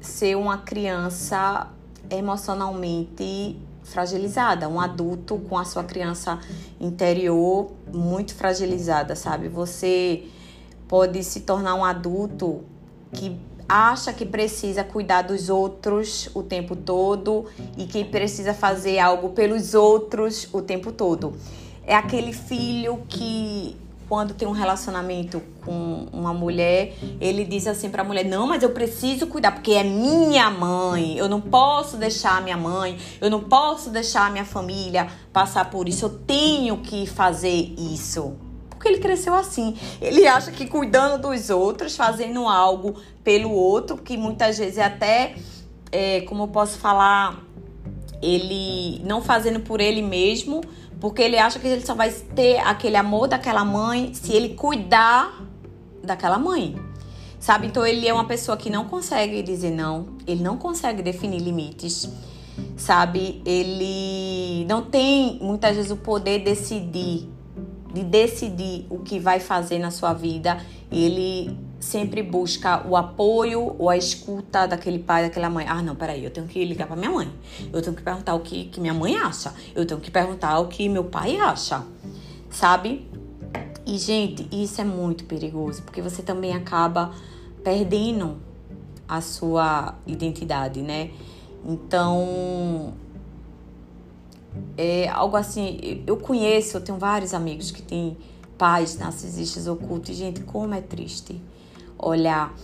ser 0.00 0.36
uma 0.36 0.58
criança 0.58 1.68
emocionalmente 2.10 3.58
fragilizada, 3.82 4.68
um 4.68 4.80
adulto 4.80 5.38
com 5.48 5.56
a 5.56 5.64
sua 5.64 5.84
criança 5.84 6.38
interior 6.80 7.70
muito 7.92 8.34
fragilizada, 8.34 9.14
sabe? 9.16 9.48
Você 9.48 10.26
pode 10.88 11.22
se 11.24 11.40
tornar 11.40 11.74
um 11.74 11.84
adulto 11.84 12.64
que 13.12 13.36
acha 13.68 14.12
que 14.12 14.24
precisa 14.24 14.84
cuidar 14.84 15.22
dos 15.22 15.48
outros 15.48 16.28
o 16.34 16.42
tempo 16.42 16.76
todo 16.76 17.46
e 17.76 17.84
que 17.86 18.04
precisa 18.04 18.54
fazer 18.54 18.98
algo 18.98 19.30
pelos 19.30 19.74
outros 19.74 20.48
o 20.52 20.62
tempo 20.62 20.92
todo. 20.92 21.34
É 21.84 21.94
aquele 21.94 22.32
filho 22.32 23.02
que 23.08 23.76
quando 24.08 24.34
tem 24.34 24.46
um 24.46 24.52
relacionamento 24.52 25.42
com 25.64 26.06
uma 26.12 26.32
mulher, 26.32 26.94
ele 27.20 27.44
diz 27.44 27.66
assim 27.66 27.90
para 27.90 28.02
a 28.02 28.04
mulher: 28.04 28.24
"Não, 28.24 28.46
mas 28.46 28.62
eu 28.62 28.70
preciso 28.70 29.26
cuidar 29.26 29.52
porque 29.52 29.72
é 29.72 29.82
minha 29.82 30.48
mãe. 30.48 31.16
Eu 31.16 31.28
não 31.28 31.40
posso 31.40 31.96
deixar 31.96 32.38
a 32.38 32.40
minha 32.40 32.56
mãe, 32.56 32.96
eu 33.20 33.28
não 33.28 33.42
posso 33.42 33.90
deixar 33.90 34.26
a 34.26 34.30
minha 34.30 34.44
família 34.44 35.08
passar 35.32 35.70
por 35.70 35.88
isso. 35.88 36.04
Eu 36.04 36.10
tenho 36.10 36.78
que 36.78 37.04
fazer 37.06 37.74
isso." 37.76 38.45
Porque 38.76 38.88
ele 38.88 38.98
cresceu 38.98 39.34
assim. 39.34 39.76
Ele 40.00 40.26
acha 40.26 40.52
que 40.52 40.66
cuidando 40.66 41.28
dos 41.28 41.50
outros, 41.50 41.96
fazendo 41.96 42.46
algo 42.46 43.00
pelo 43.24 43.50
outro, 43.50 43.96
que 43.96 44.16
muitas 44.16 44.58
vezes 44.58 44.78
é 44.78 44.84
até, 44.84 45.34
é, 45.90 46.20
como 46.22 46.44
eu 46.44 46.48
posso 46.48 46.78
falar, 46.78 47.42
ele 48.22 49.00
não 49.04 49.22
fazendo 49.22 49.60
por 49.60 49.80
ele 49.80 50.02
mesmo, 50.02 50.62
porque 51.00 51.22
ele 51.22 51.38
acha 51.38 51.58
que 51.58 51.66
ele 51.66 51.84
só 51.84 51.94
vai 51.94 52.10
ter 52.10 52.58
aquele 52.58 52.96
amor 52.96 53.28
daquela 53.28 53.64
mãe 53.64 54.12
se 54.14 54.32
ele 54.32 54.50
cuidar 54.50 55.42
daquela 56.02 56.38
mãe. 56.38 56.76
Sabe? 57.38 57.66
Então 57.66 57.86
ele 57.86 58.08
é 58.08 58.12
uma 58.12 58.24
pessoa 58.24 58.56
que 58.56 58.70
não 58.70 58.86
consegue 58.86 59.42
dizer 59.42 59.70
não, 59.70 60.08
ele 60.26 60.42
não 60.42 60.56
consegue 60.56 61.02
definir 61.02 61.40
limites. 61.40 62.08
Sabe? 62.76 63.42
Ele 63.44 64.64
não 64.66 64.82
tem 64.82 65.38
muitas 65.42 65.76
vezes 65.76 65.90
o 65.90 65.96
poder 65.96 66.38
de 66.38 66.46
decidir, 66.46 67.28
de 67.96 68.04
decidir 68.04 68.86
o 68.90 68.98
que 68.98 69.18
vai 69.18 69.40
fazer 69.40 69.78
na 69.78 69.90
sua 69.90 70.12
vida. 70.12 70.58
Ele 70.92 71.58
sempre 71.80 72.22
busca 72.22 72.86
o 72.86 72.94
apoio 72.94 73.74
ou 73.78 73.88
a 73.88 73.96
escuta 73.96 74.66
daquele 74.66 74.98
pai, 74.98 75.22
daquela 75.22 75.48
mãe. 75.48 75.64
Ah, 75.66 75.80
não, 75.80 75.96
peraí, 75.96 76.22
eu 76.22 76.30
tenho 76.30 76.46
que 76.46 76.62
ligar 76.62 76.86
para 76.86 76.96
minha 76.96 77.10
mãe. 77.10 77.32
Eu 77.72 77.80
tenho 77.80 77.96
que 77.96 78.02
perguntar 78.02 78.34
o 78.34 78.40
que, 78.40 78.66
que 78.66 78.80
minha 78.80 78.92
mãe 78.92 79.16
acha. 79.16 79.54
Eu 79.74 79.86
tenho 79.86 79.98
que 79.98 80.10
perguntar 80.10 80.58
o 80.58 80.68
que 80.68 80.86
meu 80.90 81.04
pai 81.04 81.38
acha. 81.38 81.82
Sabe? 82.50 83.08
E, 83.86 83.96
gente, 83.96 84.46
isso 84.52 84.78
é 84.78 84.84
muito 84.84 85.24
perigoso, 85.24 85.82
porque 85.82 86.02
você 86.02 86.22
também 86.22 86.52
acaba 86.52 87.12
perdendo 87.64 88.36
a 89.08 89.22
sua 89.22 89.94
identidade, 90.06 90.82
né? 90.82 91.10
Então, 91.64 92.92
é 94.76 95.08
algo 95.08 95.36
assim. 95.36 96.02
Eu 96.06 96.16
conheço, 96.16 96.76
eu 96.76 96.80
tenho 96.80 96.98
vários 96.98 97.34
amigos 97.34 97.70
que 97.70 97.82
têm 97.82 98.16
pais 98.56 98.96
narcisistas 98.96 99.66
ocultos. 99.66 100.16
Gente, 100.16 100.40
como 100.40 100.74
é 100.74 100.80
triste 100.80 101.40
olhar. 101.98 102.54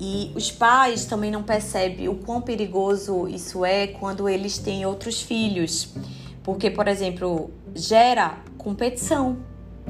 E 0.00 0.30
os 0.34 0.50
pais 0.50 1.06
também 1.06 1.30
não 1.30 1.42
percebem 1.42 2.08
o 2.08 2.14
quão 2.14 2.40
perigoso 2.40 3.26
isso 3.28 3.64
é 3.64 3.88
quando 3.88 4.28
eles 4.28 4.58
têm 4.58 4.86
outros 4.86 5.20
filhos. 5.20 5.88
Porque, 6.42 6.70
por 6.70 6.86
exemplo, 6.86 7.50
gera 7.74 8.38
competição 8.56 9.38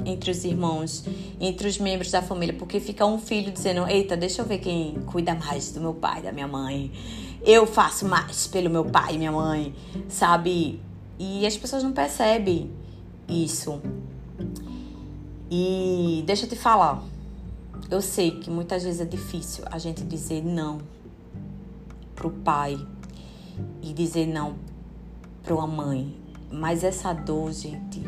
entre 0.05 0.31
os 0.31 0.45
irmãos, 0.45 1.05
entre 1.41 1.69
os 1.69 1.79
membros 1.79 2.11
da 2.11 2.23
família, 2.23 2.55
porque 2.55 2.81
fica 2.81 3.05
um 3.05 3.19
filho 3.19 3.53
dizendo: 3.53 3.87
"Eita, 3.87 4.17
deixa 4.17 4.43
eu 4.43 4.47
ver 4.47 4.59
quem 4.59 4.95
cuida 5.07 5.35
mais 5.35 5.71
do 5.73 5.81
meu 5.81 5.95
pai, 5.95 6.23
da 6.23 6.33
minha 6.33 6.49
mãe. 6.49 6.91
Eu 7.45 7.67
faço 7.67 8.07
mais 8.07 8.47
pelo 8.47 8.71
meu 8.71 8.85
pai 8.85 9.15
e 9.15 9.19
minha 9.19 9.33
mãe", 9.33 9.75
sabe? 10.09 10.81
E 11.19 11.47
as 11.47 11.57
pessoas 11.57 11.83
não 11.83 11.93
percebem 11.93 12.71
isso. 13.29 13.81
E 15.51 16.23
deixa 16.27 16.45
eu 16.45 16.49
te 16.49 16.57
falar, 16.57 17.03
eu 17.91 18.03
sei 18.03 18.33
que 18.33 18.51
muitas 18.51 18.85
vezes 18.85 19.01
é 19.01 19.05
difícil 19.05 19.65
a 19.71 19.79
gente 19.79 20.05
dizer 20.05 20.45
não 20.45 20.79
pro 22.15 22.31
pai 22.31 22.79
e 23.83 23.93
dizer 23.93 24.27
não 24.27 24.57
para 25.43 25.55
uma 25.55 25.67
mãe, 25.67 26.15
mas 26.53 26.85
essa 26.85 27.13
dor, 27.13 27.53
gente, 27.53 28.03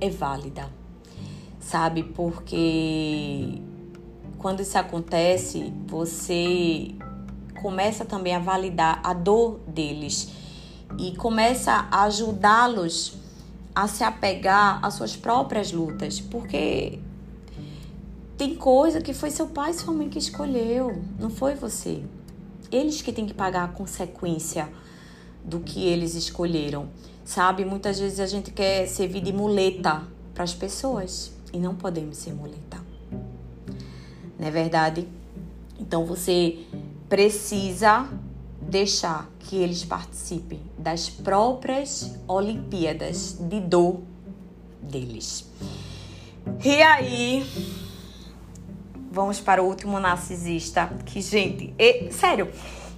é 0.00 0.10
válida, 0.10 0.68
sabe? 1.60 2.02
Porque 2.02 3.60
quando 4.38 4.60
isso 4.60 4.76
acontece, 4.76 5.72
você 5.86 6.94
começa 7.62 8.04
também 8.04 8.34
a 8.34 8.40
validar 8.40 9.00
a 9.04 9.14
dor 9.14 9.60
deles 9.68 10.41
e 10.98 11.14
começa 11.16 11.88
a 11.90 12.04
ajudá-los 12.04 13.14
a 13.74 13.88
se 13.88 14.04
apegar 14.04 14.78
às 14.84 14.94
suas 14.94 15.16
próprias 15.16 15.72
lutas, 15.72 16.20
porque 16.20 16.98
tem 18.36 18.54
coisa 18.54 19.00
que 19.00 19.14
foi 19.14 19.30
seu 19.30 19.46
pai 19.46 19.70
e 19.70 19.74
sua 19.74 19.94
mãe 19.94 20.08
que 20.08 20.18
escolheu, 20.18 21.02
não 21.18 21.30
foi 21.30 21.54
você. 21.54 22.02
Eles 22.70 23.00
que 23.00 23.12
têm 23.12 23.26
que 23.26 23.34
pagar 23.34 23.64
a 23.64 23.68
consequência 23.68 24.68
do 25.44 25.60
que 25.60 25.84
eles 25.84 26.14
escolheram, 26.14 26.88
sabe? 27.24 27.64
Muitas 27.64 27.98
vezes 27.98 28.20
a 28.20 28.26
gente 28.26 28.50
quer 28.50 28.86
servir 28.86 29.20
de 29.20 29.32
muleta 29.32 30.02
para 30.34 30.44
as 30.44 30.54
pessoas 30.54 31.32
e 31.52 31.58
não 31.58 31.74
podemos 31.74 32.16
ser 32.16 32.32
muleta. 32.32 32.80
Não 34.38 34.48
é 34.48 34.50
verdade? 34.50 35.06
Então 35.78 36.04
você 36.04 36.58
precisa 37.08 38.08
deixar 38.72 39.30
que 39.38 39.56
eles 39.56 39.84
participem 39.84 40.58
das 40.78 41.10
próprias 41.10 42.16
Olimpíadas 42.26 43.36
de 43.38 43.60
dor 43.60 44.00
deles. 44.80 45.46
E 46.64 46.82
aí, 46.82 47.46
vamos 49.10 49.40
para 49.40 49.62
o 49.62 49.66
último 49.66 50.00
narcisista, 50.00 50.90
que, 51.04 51.20
gente, 51.20 51.74
é, 51.78 52.08
sério, 52.10 52.48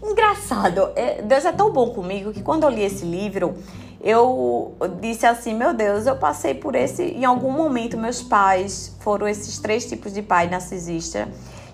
engraçado. 0.00 0.92
É, 0.94 1.20
Deus 1.20 1.44
é 1.44 1.50
tão 1.50 1.72
bom 1.72 1.90
comigo 1.90 2.32
que 2.32 2.40
quando 2.40 2.62
eu 2.62 2.70
li 2.70 2.82
esse 2.82 3.04
livro, 3.04 3.56
eu 4.00 4.76
disse 5.00 5.26
assim, 5.26 5.54
meu 5.54 5.74
Deus, 5.74 6.06
eu 6.06 6.14
passei 6.16 6.54
por 6.54 6.76
esse. 6.76 7.02
Em 7.02 7.24
algum 7.24 7.50
momento, 7.50 7.98
meus 7.98 8.22
pais 8.22 8.94
foram 9.00 9.26
esses 9.26 9.58
três 9.58 9.86
tipos 9.86 10.12
de 10.12 10.22
pai 10.22 10.48
narcisista. 10.48 11.28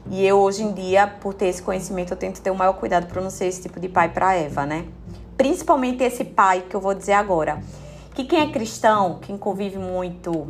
E 0.08 0.24
eu, 0.24 0.38
hoje 0.38 0.62
em 0.62 0.72
dia, 0.72 1.06
por 1.06 1.34
ter 1.34 1.46
esse 1.46 1.62
conhecimento, 1.62 2.12
eu 2.12 2.16
tento 2.16 2.40
ter 2.40 2.50
o 2.50 2.54
maior 2.54 2.72
cuidado 2.74 3.06
para 3.06 3.20
não 3.20 3.30
ser 3.30 3.46
esse 3.46 3.62
tipo 3.62 3.78
de 3.78 3.88
pai 3.88 4.08
para 4.08 4.34
Eva, 4.34 4.64
né? 4.64 4.86
Principalmente 5.36 6.02
esse 6.02 6.24
pai 6.24 6.64
que 6.68 6.74
eu 6.74 6.80
vou 6.80 6.94
dizer 6.94 7.12
agora. 7.12 7.62
Que 8.14 8.24
quem 8.24 8.40
é 8.40 8.50
cristão, 8.50 9.18
quem 9.20 9.36
convive 9.38 9.78
muito 9.78 10.48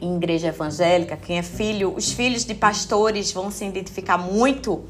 em 0.00 0.16
igreja 0.16 0.48
evangélica, 0.48 1.16
quem 1.16 1.38
é 1.38 1.42
filho, 1.42 1.92
os 1.94 2.12
filhos 2.12 2.44
de 2.44 2.54
pastores 2.54 3.32
vão 3.32 3.50
se 3.50 3.64
identificar 3.64 4.16
muito 4.16 4.84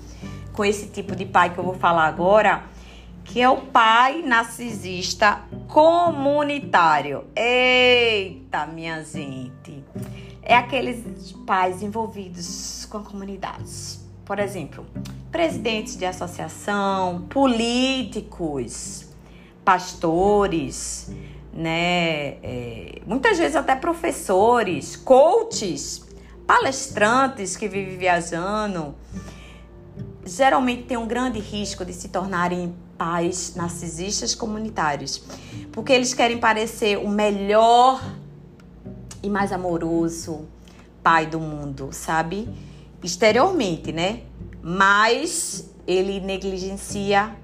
com 0.53 0.65
esse 0.65 0.89
tipo 0.89 1.17
de 1.17 1.25
pai 1.25 1.53
que 1.55 1.59
eu 1.59 1.65
vou 1.65 1.75
falar 1.75 2.07
agora. 2.07 2.65
que 3.29 3.43
é 3.43 3.49
o 3.49 3.59
pai 3.59 4.23
narcisista 4.23 5.43
comunitário. 5.69 7.25
Eita, 7.37 8.67
minha 8.67 9.05
gente! 9.05 9.85
É 10.43 10.57
aqueles 10.57 11.33
pais 11.47 11.83
envolvidos 11.83 12.78
com 12.89 12.99
a 12.99 13.03
comunidade. 13.03 14.01
Por 14.25 14.39
exemplo, 14.39 14.85
presidentes 15.31 15.97
de 15.97 16.05
associação, 16.05 17.27
políticos, 17.31 19.07
pastores, 19.65 21.11
né? 21.53 22.39
É, 22.43 23.03
muitas 23.07 23.39
vezes 23.39 23.57
até 23.57 23.75
professores, 23.75 24.97
coaches, 24.97 26.07
palestrantes 26.47 27.57
que 27.57 27.69
vivem 27.69 27.97
viajando, 27.97 28.95
geralmente 30.25 30.85
tem 30.85 30.97
um 30.97 31.07
grande 31.07 31.39
risco 31.39 31.85
de 31.85 31.93
se 31.93 32.09
tornarem 32.09 32.75
pais 32.97 33.55
narcisistas 33.55 34.35
comunitários, 34.35 35.23
porque 35.73 35.93
eles 35.93 36.13
querem 36.13 36.39
parecer 36.39 36.99
o 36.99 37.09
melhor 37.09 38.03
e 39.23 39.31
mais 39.31 39.53
amoroso 39.53 40.47
pai 41.03 41.27
do 41.27 41.41
mundo, 41.41 41.89
sabe? 41.93 42.49
Exteriormente, 43.03 43.93
né? 43.93 44.23
Mas 44.63 45.71
ele 45.87 46.21
negligencia 46.21 47.35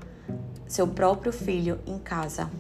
seu 0.67 0.89
próprio 0.89 1.33
filho 1.33 1.79
em 1.87 1.99
casa 1.99 2.51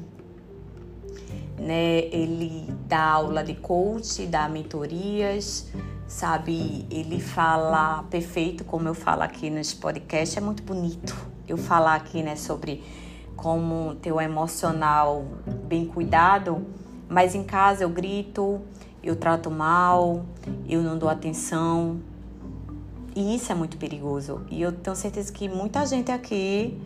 né? 1.58 1.98
Ele 2.12 2.72
dá 2.86 3.02
aula 3.12 3.42
de 3.42 3.54
coach, 3.54 4.26
dá 4.26 4.48
mentorias, 4.48 5.70
sabe? 6.06 6.86
Ele 6.90 7.20
fala 7.20 8.04
perfeito, 8.10 8.64
como 8.64 8.88
eu 8.88 8.94
falo 8.94 9.22
aqui 9.22 9.50
nos 9.50 9.72
podcasts, 9.72 10.36
é 10.36 10.40
muito 10.40 10.62
bonito 10.62 11.16
eu 11.48 11.56
falar 11.56 11.94
aqui, 11.94 12.22
né, 12.22 12.36
sobre 12.36 12.82
como 13.36 13.96
ter 13.96 14.10
o 14.12 14.20
emocional 14.20 15.26
bem 15.66 15.84
cuidado, 15.84 16.66
mas 17.08 17.34
em 17.34 17.44
casa 17.44 17.84
eu 17.84 17.90
grito, 17.90 18.62
eu 19.02 19.14
trato 19.14 19.50
mal, 19.50 20.24
eu 20.66 20.82
não 20.82 20.96
dou 20.96 21.08
atenção. 21.08 22.00
E 23.14 23.37
isso 23.37 23.52
é 23.52 23.54
muito 23.54 23.76
perigoso. 23.76 24.42
E 24.50 24.61
eu 24.61 24.73
tenho 24.73 24.97
certeza 24.97 25.33
que 25.33 25.49
muita 25.49 25.87
gente 25.87 26.11
aqui 26.11 26.80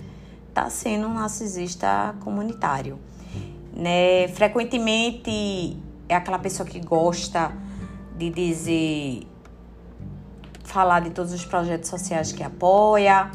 está 0.49 0.69
sendo 0.69 1.07
um 1.07 1.15
narcisista 1.15 2.15
comunitário 2.21 2.99
né? 3.79 4.27
Frequentemente 4.29 5.77
é 6.09 6.15
aquela 6.17 6.39
pessoa 6.39 6.69
que 6.69 6.81
gosta 6.81 7.53
de 8.17 8.29
dizer 8.29 9.27
falar 10.65 11.01
de 11.01 11.11
todos 11.11 11.33
os 11.33 11.45
projetos 11.45 11.89
sociais 11.89 12.33
que 12.33 12.43
apoia, 12.43 13.31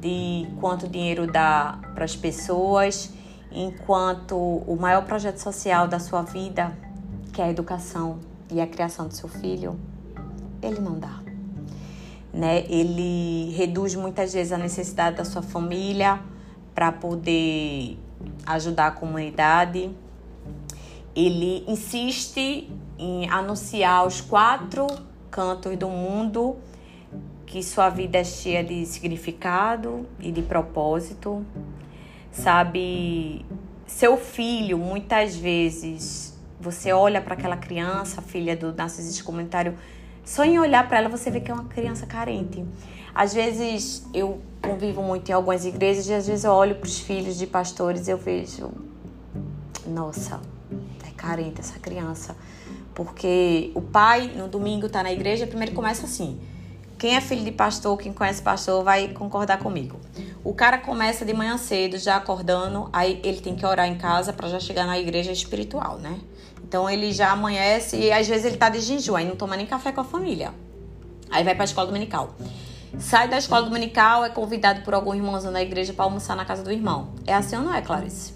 de 0.00 0.48
quanto 0.60 0.88
dinheiro 0.88 1.26
dá 1.26 1.78
para 1.94 2.04
as 2.04 2.16
pessoas, 2.16 3.10
enquanto 3.52 4.36
o 4.36 4.76
maior 4.76 5.04
projeto 5.04 5.38
social 5.38 5.86
da 5.86 6.00
sua 6.00 6.22
vida, 6.22 6.76
que 7.32 7.40
é 7.40 7.44
a 7.44 7.50
educação 7.50 8.18
e 8.50 8.60
a 8.60 8.66
criação 8.66 9.06
do 9.06 9.14
seu 9.14 9.28
filho, 9.28 9.78
ele 10.60 10.80
não 10.80 10.98
dá. 10.98 11.27
Né? 12.38 12.64
Ele 12.68 13.52
reduz 13.56 13.96
muitas 13.96 14.32
vezes 14.32 14.52
a 14.52 14.58
necessidade 14.58 15.16
da 15.16 15.24
sua 15.24 15.42
família 15.42 16.20
para 16.72 16.92
poder 16.92 17.98
ajudar 18.46 18.86
a 18.86 18.90
comunidade. 18.92 19.90
Ele 21.16 21.64
insiste 21.66 22.70
em 22.96 23.28
anunciar 23.28 23.94
aos 23.94 24.20
quatro 24.20 24.86
cantos 25.28 25.76
do 25.76 25.88
mundo 25.88 26.56
que 27.44 27.60
sua 27.60 27.88
vida 27.88 28.18
é 28.18 28.24
cheia 28.24 28.62
de 28.62 28.86
significado 28.86 30.06
e 30.20 30.30
de 30.30 30.42
propósito. 30.42 31.44
Sabe, 32.30 33.44
seu 33.84 34.16
filho, 34.16 34.78
muitas 34.78 35.34
vezes, 35.34 36.38
você 36.60 36.92
olha 36.92 37.20
para 37.20 37.34
aquela 37.34 37.56
criança, 37.56 38.22
filha 38.22 38.56
do 38.56 38.72
narcisista 38.72 39.24
comunitário, 39.24 39.76
só 40.28 40.44
em 40.44 40.58
olhar 40.58 40.86
para 40.86 40.98
ela 40.98 41.08
você 41.08 41.30
vê 41.30 41.40
que 41.40 41.50
é 41.50 41.54
uma 41.54 41.64
criança 41.64 42.04
carente. 42.04 42.62
Às 43.14 43.32
vezes 43.32 44.06
eu 44.12 44.42
convivo 44.60 45.02
muito 45.02 45.30
em 45.30 45.32
algumas 45.32 45.64
igrejas 45.64 46.06
e 46.06 46.12
às 46.12 46.26
vezes 46.26 46.44
eu 46.44 46.52
olho 46.52 46.74
para 46.74 46.86
os 46.86 46.98
filhos 46.98 47.38
de 47.38 47.46
pastores 47.46 48.08
e 48.08 48.10
eu 48.10 48.18
vejo, 48.18 48.70
nossa, 49.86 50.38
é 51.06 51.10
carente 51.16 51.60
essa 51.60 51.78
criança. 51.78 52.36
Porque 52.94 53.72
o 53.74 53.80
pai 53.80 54.30
no 54.36 54.48
domingo 54.48 54.84
está 54.84 55.02
na 55.02 55.10
igreja, 55.10 55.46
primeiro 55.46 55.72
começa 55.72 56.04
assim. 56.04 56.38
Quem 56.98 57.16
é 57.16 57.22
filho 57.22 57.42
de 57.42 57.52
pastor, 57.52 57.96
quem 57.96 58.12
conhece 58.12 58.42
pastor, 58.42 58.84
vai 58.84 59.08
concordar 59.08 59.58
comigo. 59.60 59.98
O 60.44 60.52
cara 60.52 60.76
começa 60.76 61.24
de 61.24 61.32
manhã 61.32 61.56
cedo, 61.56 61.96
já 61.96 62.16
acordando, 62.16 62.90
aí 62.92 63.18
ele 63.24 63.40
tem 63.40 63.56
que 63.56 63.64
orar 63.64 63.88
em 63.88 63.96
casa 63.96 64.30
para 64.34 64.46
já 64.48 64.60
chegar 64.60 64.84
na 64.84 64.98
igreja 64.98 65.32
espiritual, 65.32 65.96
né? 65.96 66.20
Então 66.68 66.88
ele 66.88 67.12
já 67.12 67.32
amanhece 67.32 67.96
e 67.96 68.12
às 68.12 68.28
vezes 68.28 68.44
ele 68.44 68.58
tá 68.58 68.68
de 68.68 68.80
jejum, 68.80 69.16
aí 69.16 69.26
não 69.26 69.34
toma 69.34 69.56
nem 69.56 69.64
café 69.64 69.90
com 69.90 70.02
a 70.02 70.04
família. 70.04 70.52
Aí 71.30 71.42
vai 71.42 71.54
para 71.54 71.64
a 71.64 71.66
escola 71.66 71.86
dominical. 71.86 72.34
Sai 72.98 73.26
da 73.26 73.38
escola 73.38 73.62
dominical, 73.62 74.22
é 74.22 74.28
convidado 74.28 74.82
por 74.82 74.92
algum 74.92 75.14
irmãozão 75.14 75.50
da 75.50 75.62
igreja 75.62 75.94
para 75.94 76.04
almoçar 76.04 76.36
na 76.36 76.44
casa 76.44 76.62
do 76.62 76.70
irmão. 76.70 77.08
É 77.26 77.34
assim 77.34 77.56
ou 77.56 77.62
não 77.62 77.74
é, 77.74 77.80
Clarice? 77.80 78.34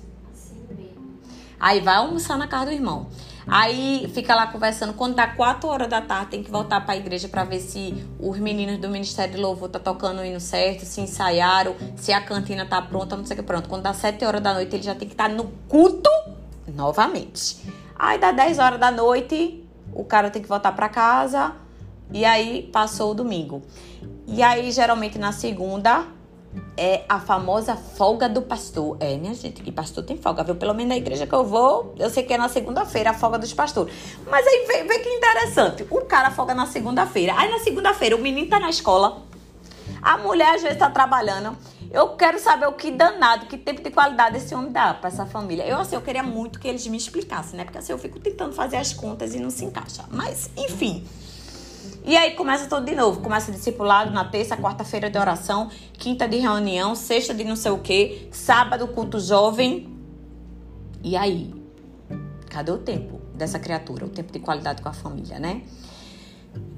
Aí 1.61 1.81
vai 1.81 1.97
almoçar 1.97 2.38
na 2.38 2.49
casa 2.49 2.66
do 2.66 2.73
irmão. 2.73 3.07
Aí 3.47 4.11
fica 4.14 4.35
lá 4.35 4.47
conversando. 4.47 4.95
Quando 4.95 5.14
dá 5.14 5.27
4 5.27 5.68
horas 5.68 5.88
da 5.88 6.01
tarde, 6.01 6.31
tem 6.31 6.42
que 6.42 6.51
voltar 6.51 6.81
para 6.81 6.95
a 6.95 6.97
igreja 6.97 7.29
para 7.29 7.45
ver 7.45 7.61
se 7.61 8.03
os 8.18 8.38
meninos 8.38 8.79
do 8.79 8.88
Ministério 8.88 9.35
de 9.35 9.40
Louvor 9.40 9.68
tá 9.68 9.79
tocando 9.79 10.21
o 10.21 10.25
hino 10.25 10.40
certo, 10.40 10.87
se 10.87 11.01
ensaiaram, 11.03 11.75
se 11.97 12.12
a 12.12 12.21
cantina 12.21 12.64
tá 12.64 12.81
pronta, 12.81 13.14
não 13.14 13.27
sei 13.27 13.35
o 13.35 13.40
que 13.40 13.47
pronto. 13.47 13.68
Quando 13.68 13.83
dá 13.83 13.92
7 13.92 14.25
horas 14.25 14.40
da 14.40 14.55
noite, 14.55 14.75
ele 14.75 14.83
já 14.83 14.95
tem 14.95 15.07
que 15.07 15.14
estar 15.14 15.29
tá 15.29 15.35
no 15.35 15.45
culto 15.68 16.11
novamente. 16.66 17.82
Aí 18.03 18.19
dá 18.19 18.33
10 18.33 18.59
horas 18.59 18.81
da 18.81 18.91
noite, 18.91 19.65
o 19.95 20.03
cara 20.03 20.29
tem 20.29 20.43
que 20.43 20.49
voltar 20.49 20.73
para 20.73 20.88
casa 20.88 21.53
e 22.12 22.25
aí 22.25 22.69
passou 22.73 23.12
o 23.12 23.15
domingo. 23.15 23.62
E 24.27 24.43
aí, 24.43 24.73
geralmente 24.73 25.21
na 25.21 25.31
segunda, 25.31 26.05
é 26.77 27.05
a 27.09 27.21
famosa 27.21 27.77
folga 27.77 28.29
do 28.29 28.43
pastor. 28.43 28.97
É, 28.99 29.17
minha 29.17 29.33
gente, 29.35 29.62
que 29.62 29.71
pastor 29.71 30.03
tem 30.03 30.17
folga, 30.17 30.43
viu? 30.43 30.57
Pelo 30.57 30.75
menos 30.75 30.88
na 30.88 30.97
igreja 30.97 31.29
que 31.29 31.33
eu 31.33 31.45
vou, 31.45 31.95
eu 31.97 32.11
sei 32.11 32.25
que 32.25 32.35
é 32.35 32.38
na 32.38 32.49
segunda-feira 32.49 33.11
a 33.11 33.15
folga 33.15 33.38
dos 33.38 33.55
pastores. 33.55 33.95
Mas 34.29 34.45
aí 34.45 34.65
vê, 34.67 34.83
vê 34.83 34.99
que 34.99 35.09
interessante. 35.09 35.87
O 35.88 36.01
cara 36.01 36.33
folga 36.33 36.55
na 36.55 36.67
segunda-feira. 36.67 37.35
Aí 37.37 37.49
na 37.53 37.61
segunda-feira 37.61 38.17
o 38.17 38.19
menino 38.19 38.51
tá 38.51 38.59
na 38.59 38.69
escola, 38.69 39.23
a 40.03 40.19
mulher 40.19 40.57
às 40.57 40.62
vezes 40.62 40.77
tá 40.77 40.91
trabalhando. 40.91 41.57
Eu 41.92 42.16
quero 42.16 42.38
saber 42.38 42.66
o 42.66 42.72
que 42.72 42.90
danado, 42.90 43.44
que 43.44 43.59
tempo 43.59 43.83
de 43.83 43.90
qualidade 43.90 44.38
esse 44.38 44.55
homem 44.55 44.72
dá 44.72 44.94
para 44.94 45.09
essa 45.09 45.26
família. 45.26 45.62
Eu, 45.64 45.78
assim, 45.78 45.94
eu 45.94 46.00
queria 46.00 46.22
muito 46.22 46.59
que 46.59 46.66
eles 46.66 46.87
me 46.87 46.96
explicassem, 46.96 47.55
né? 47.55 47.64
Porque 47.64 47.76
assim, 47.76 47.92
eu 47.92 47.98
fico 47.98 48.18
tentando 48.18 48.55
fazer 48.55 48.78
as 48.78 48.94
contas 48.94 49.35
e 49.35 49.38
não 49.38 49.50
se 49.50 49.66
encaixa. 49.66 50.07
Mas, 50.11 50.48
enfim. 50.57 51.05
E 52.02 52.16
aí 52.16 52.33
começa 52.33 52.66
tudo 52.66 52.87
de 52.87 52.94
novo. 52.94 53.20
Começa 53.20 53.52
discipulado 53.52 54.11
na 54.11 54.24
terça, 54.24 54.57
quarta-feira 54.57 55.11
de 55.11 55.18
oração, 55.18 55.70
quinta 55.92 56.26
de 56.26 56.38
reunião, 56.38 56.94
sexta 56.94 57.35
de 57.35 57.44
não 57.44 57.57
sei 57.57 57.72
o 57.72 57.78
quê, 57.78 58.26
sábado 58.33 58.88
culto 58.88 59.20
jovem. 59.20 59.94
E 61.05 61.14
aí? 61.14 61.55
Cadê 62.48 62.72
o 62.72 62.78
tempo 62.78 63.20
dessa 63.35 63.59
criatura? 63.59 64.07
O 64.07 64.09
tempo 64.09 64.33
de 64.33 64.38
qualidade 64.38 64.81
com 64.81 64.88
a 64.88 64.94
família, 64.94 65.38
né? 65.38 65.61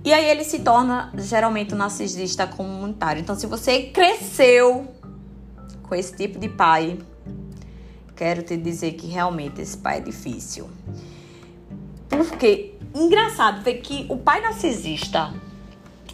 E 0.05 0.13
aí 0.13 0.25
ele 0.25 0.43
se 0.43 0.59
torna 0.59 1.13
geralmente 1.17 1.73
um 1.73 1.79
narcisista 1.79 2.49
comunitário. 2.49 3.21
Então, 3.21 3.37
se 3.37 3.47
você 3.47 3.85
cresceu 3.85 4.89
com 5.95 5.99
esse 5.99 6.17
tipo 6.17 6.41
de 6.41 6.49
pai, 6.49 6.99
quero 8.17 8.43
te 8.43 8.57
dizer 8.57 8.95
que 8.95 9.07
realmente 9.07 9.61
esse 9.61 9.79
pai 9.79 9.99
é 9.99 10.01
difícil. 10.01 10.69
Porque 12.09 12.75
engraçado 12.93 13.63
ver 13.63 13.75
que 13.75 14.05
o 14.09 14.17
pai 14.17 14.41
narcisista 14.41 15.33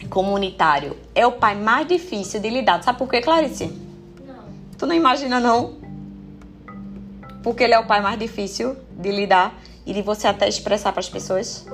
comunitário 0.07 0.95
é 1.15 1.25
o 1.25 1.31
pai 1.31 1.55
mais 1.55 1.87
difícil 1.87 2.39
de 2.39 2.47
lidar. 2.51 2.83
Sabe 2.83 2.99
por 2.99 3.09
quê, 3.09 3.21
Clarice? 3.21 3.75
Não. 4.23 4.43
Tu 4.77 4.85
não 4.85 4.93
imagina, 4.93 5.39
não? 5.39 5.77
Porque 7.41 7.63
ele 7.63 7.73
é 7.73 7.79
o 7.79 7.87
pai 7.87 8.01
mais 8.01 8.19
difícil 8.19 8.77
de 8.91 9.09
lidar 9.11 9.59
e 9.83 9.93
de 9.93 10.03
você 10.03 10.27
até 10.27 10.47
expressar 10.47 10.91
para 10.91 10.99
as 10.99 11.09
pessoas. 11.09 11.65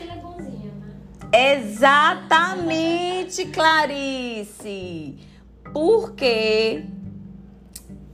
Ele 0.00 0.10
é 0.10 0.16
bonzinho, 0.16 0.72
né? 0.80 0.96
Exatamente, 1.62 3.46
Clarice. 3.46 5.25
Porque 5.76 6.86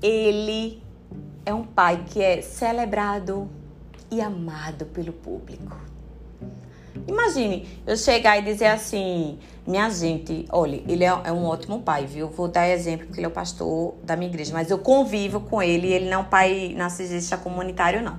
ele 0.02 0.82
é 1.46 1.54
um 1.54 1.62
pai 1.62 2.04
que 2.10 2.20
é 2.20 2.42
celebrado 2.42 3.48
e 4.10 4.20
amado 4.20 4.86
pelo 4.86 5.12
público. 5.12 5.76
Imagine 7.06 7.68
eu 7.86 7.96
chegar 7.96 8.36
e 8.36 8.42
dizer 8.42 8.66
assim, 8.66 9.38
minha 9.64 9.88
gente, 9.90 10.44
olha, 10.50 10.82
ele 10.88 11.04
é, 11.04 11.16
é, 11.22 11.30
um 11.30 11.44
ótimo 11.44 11.80
pai, 11.82 12.04
viu? 12.04 12.28
Vou 12.28 12.48
dar 12.48 12.68
exemplo 12.68 13.06
porque 13.06 13.20
ele 13.20 13.26
é 13.26 13.28
o 13.28 13.32
pastor 13.32 13.94
da 14.02 14.16
minha 14.16 14.28
igreja, 14.28 14.52
mas 14.52 14.68
eu 14.68 14.78
convivo 14.78 15.42
com 15.42 15.62
ele 15.62 15.86
e 15.86 15.92
ele 15.92 16.06
não 16.06 16.14
é 16.14 16.18
um 16.18 16.24
pai 16.24 16.74
narcisista 16.76 17.36
comunitário, 17.36 18.02
não. 18.02 18.18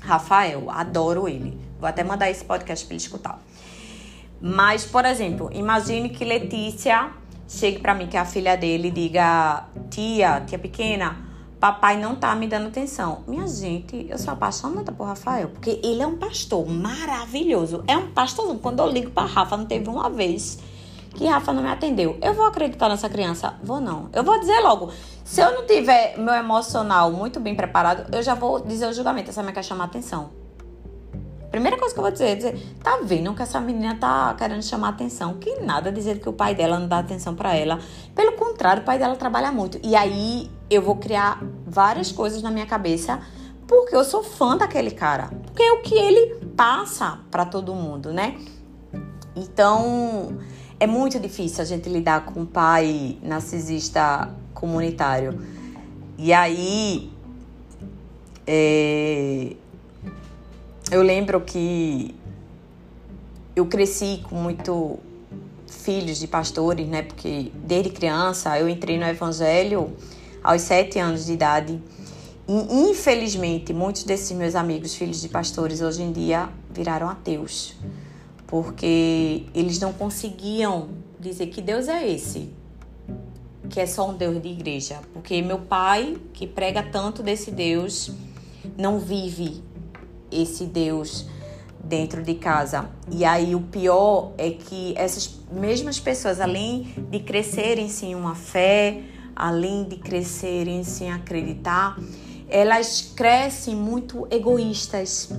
Rafael, 0.00 0.68
adoro 0.68 1.28
ele. 1.28 1.56
Vou 1.78 1.88
até 1.88 2.02
mandar 2.02 2.28
esse 2.28 2.44
podcast 2.44 2.84
para 2.84 2.94
ele 2.94 3.00
escutar. 3.00 3.40
Mas, 4.40 4.84
por 4.84 5.04
exemplo, 5.04 5.48
imagine 5.52 6.08
que 6.08 6.24
Letícia 6.24 7.12
chegue 7.48 7.78
para 7.78 7.94
mim, 7.94 8.06
que 8.06 8.16
é 8.16 8.20
a 8.20 8.24
filha 8.24 8.56
dele, 8.56 8.88
e 8.88 8.90
diga: 8.90 9.66
tia, 9.90 10.42
tia 10.46 10.58
pequena, 10.58 11.16
papai 11.60 11.98
não 11.98 12.14
tá 12.14 12.34
me 12.34 12.46
dando 12.46 12.68
atenção. 12.68 13.22
Minha 13.26 13.46
gente, 13.46 14.06
eu 14.08 14.18
sou 14.18 14.32
apaixonada 14.32 14.92
por 14.92 15.06
Rafael, 15.06 15.48
porque 15.48 15.80
ele 15.82 16.02
é 16.02 16.06
um 16.06 16.16
pastor 16.16 16.66
maravilhoso. 16.68 17.82
É 17.86 17.96
um 17.96 18.10
pastorzão. 18.10 18.58
Quando 18.58 18.80
eu 18.80 18.88
ligo 18.88 19.10
para 19.10 19.26
Rafa, 19.26 19.56
não 19.56 19.66
teve 19.66 19.88
uma 19.88 20.10
vez 20.10 20.58
que 21.14 21.26
Rafa 21.26 21.52
não 21.52 21.62
me 21.62 21.70
atendeu. 21.70 22.18
Eu 22.20 22.34
vou 22.34 22.44
acreditar 22.44 22.88
nessa 22.88 23.08
criança? 23.08 23.54
Vou 23.62 23.80
não. 23.80 24.08
Eu 24.12 24.24
vou 24.24 24.38
dizer 24.38 24.60
logo. 24.60 24.90
Se 25.24 25.40
eu 25.40 25.54
não 25.54 25.66
tiver 25.66 26.18
meu 26.18 26.34
emocional 26.34 27.10
muito 27.10 27.40
bem 27.40 27.54
preparado, 27.54 28.14
eu 28.14 28.22
já 28.22 28.34
vou 28.34 28.60
dizer 28.60 28.88
o 28.88 28.92
julgamento. 28.92 29.30
Essa 29.30 29.42
minha 29.42 29.54
quer 29.54 29.64
chamar 29.64 29.84
atenção. 29.84 30.43
Primeira 31.54 31.78
coisa 31.78 31.94
que 31.94 32.00
eu 32.00 32.02
vou 32.02 32.10
dizer 32.10 32.24
é 32.30 32.34
dizer, 32.34 32.76
tá 32.82 32.98
vendo 33.04 33.32
que 33.32 33.40
essa 33.40 33.60
menina 33.60 33.94
tá 33.94 34.34
querendo 34.36 34.60
chamar 34.60 34.88
atenção? 34.88 35.34
Que 35.34 35.60
nada 35.60 35.92
dizer 35.92 36.18
que 36.18 36.28
o 36.28 36.32
pai 36.32 36.52
dela 36.52 36.80
não 36.80 36.88
dá 36.88 36.98
atenção 36.98 37.36
para 37.36 37.54
ela. 37.54 37.78
Pelo 38.12 38.32
contrário, 38.32 38.82
o 38.82 38.84
pai 38.84 38.98
dela 38.98 39.14
trabalha 39.14 39.52
muito. 39.52 39.78
E 39.80 39.94
aí 39.94 40.50
eu 40.68 40.82
vou 40.82 40.96
criar 40.96 41.40
várias 41.64 42.10
coisas 42.10 42.42
na 42.42 42.50
minha 42.50 42.66
cabeça 42.66 43.20
porque 43.68 43.94
eu 43.94 44.02
sou 44.02 44.24
fã 44.24 44.56
daquele 44.56 44.90
cara. 44.90 45.30
Porque 45.44 45.62
é 45.62 45.72
o 45.74 45.82
que 45.82 45.94
ele 45.94 46.34
passa 46.56 47.20
para 47.30 47.44
todo 47.44 47.72
mundo, 47.72 48.12
né? 48.12 48.36
Então, 49.36 50.36
é 50.80 50.88
muito 50.88 51.20
difícil 51.20 51.62
a 51.62 51.64
gente 51.64 51.88
lidar 51.88 52.24
com 52.24 52.40
um 52.40 52.46
pai 52.46 53.16
narcisista 53.22 54.28
comunitário. 54.52 55.38
E 56.18 56.32
aí, 56.32 57.12
é, 58.44 59.54
eu 60.90 61.02
lembro 61.02 61.40
que 61.40 62.14
eu 63.56 63.66
cresci 63.66 64.20
com 64.28 64.36
muito 64.36 64.98
filhos 65.66 66.18
de 66.18 66.26
pastores, 66.26 66.86
né? 66.88 67.02
Porque 67.02 67.50
desde 67.54 67.90
criança 67.90 68.58
eu 68.58 68.68
entrei 68.68 68.98
no 68.98 69.04
evangelho 69.04 69.92
aos 70.42 70.62
sete 70.62 70.98
anos 70.98 71.26
de 71.26 71.32
idade. 71.32 71.80
E 72.46 72.90
infelizmente, 72.90 73.72
muitos 73.72 74.04
desses 74.04 74.36
meus 74.36 74.54
amigos, 74.54 74.94
filhos 74.94 75.20
de 75.20 75.28
pastores, 75.28 75.80
hoje 75.80 76.02
em 76.02 76.12
dia 76.12 76.48
viraram 76.70 77.08
ateus. 77.08 77.74
Porque 78.46 79.46
eles 79.54 79.78
não 79.78 79.92
conseguiam 79.92 80.88
dizer 81.18 81.46
que 81.46 81.62
Deus 81.62 81.88
é 81.88 82.06
esse, 82.06 82.50
que 83.70 83.80
é 83.80 83.86
só 83.86 84.10
um 84.10 84.14
Deus 84.14 84.40
de 84.42 84.48
igreja. 84.48 85.00
Porque 85.12 85.40
meu 85.40 85.60
pai, 85.60 86.18
que 86.34 86.46
prega 86.46 86.82
tanto 86.82 87.22
desse 87.22 87.50
Deus, 87.50 88.10
não 88.76 88.98
vive 88.98 89.62
esse 90.42 90.64
Deus 90.64 91.26
dentro 91.84 92.22
de 92.22 92.34
casa. 92.34 92.88
E 93.10 93.24
aí 93.24 93.54
o 93.54 93.60
pior 93.60 94.32
é 94.38 94.50
que 94.50 94.94
essas 94.96 95.38
mesmas 95.52 96.00
pessoas, 96.00 96.40
além 96.40 96.94
de 97.10 97.20
crescerem 97.20 97.88
sem 97.88 98.14
uma 98.14 98.34
fé, 98.34 99.02
além 99.36 99.84
de 99.84 99.96
crescerem 99.96 100.82
sem 100.84 101.12
acreditar, 101.12 101.98
elas 102.48 103.12
crescem 103.14 103.74
muito 103.74 104.26
egoístas, 104.30 105.30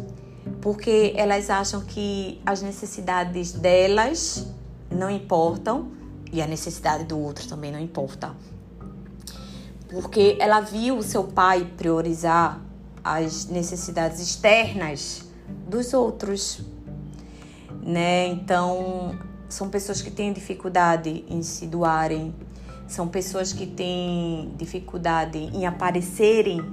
porque 0.62 1.14
elas 1.16 1.50
acham 1.50 1.82
que 1.82 2.42
as 2.46 2.62
necessidades 2.62 3.52
delas 3.52 4.48
não 4.90 5.10
importam 5.10 5.92
e 6.32 6.42
a 6.42 6.48
necessidade 6.48 7.06
do 7.06 7.18
outro 7.20 7.48
também 7.48 7.72
não 7.72 7.80
importa. 7.80 8.36
Porque 9.90 10.36
ela 10.40 10.60
viu 10.60 10.98
o 10.98 11.04
seu 11.04 11.24
pai 11.24 11.72
priorizar 11.78 12.65
as 13.06 13.46
necessidades 13.46 14.20
externas 14.20 15.22
dos 15.68 15.94
outros, 15.94 16.60
né? 17.84 18.26
Então, 18.30 19.16
são 19.48 19.70
pessoas 19.70 20.02
que 20.02 20.10
têm 20.10 20.34
dificuldade 20.34 21.24
em 21.30 21.44
se 21.44 21.68
doarem, 21.68 22.34
são 22.88 23.08
pessoas 23.08 23.54
que 23.54 23.68
têm 23.68 24.52
dificuldade 24.58 25.38
em 25.38 25.68
aparecerem 25.68 26.66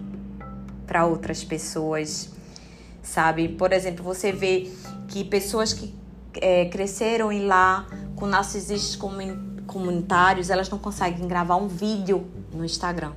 para 0.87 1.05
outras 1.05 1.45
pessoas, 1.45 2.31
sabe? 3.03 3.51
Por 3.51 3.71
exemplo, 3.71 4.03
você 4.03 4.33
vê 4.33 4.73
que 5.09 5.25
pessoas 5.25 5.75
que 5.75 5.95
é, 6.41 6.65
cresceram 6.65 7.31
em 7.31 7.45
lá 7.45 7.87
com 8.17 8.27
narcisistas 8.27 8.99
comunitários, 9.67 10.49
elas 10.49 10.71
não 10.71 10.79
conseguem 10.79 11.29
gravar 11.29 11.57
um 11.57 11.69
vídeo 11.69 12.27
no 12.55 12.65
Instagram 12.65 13.13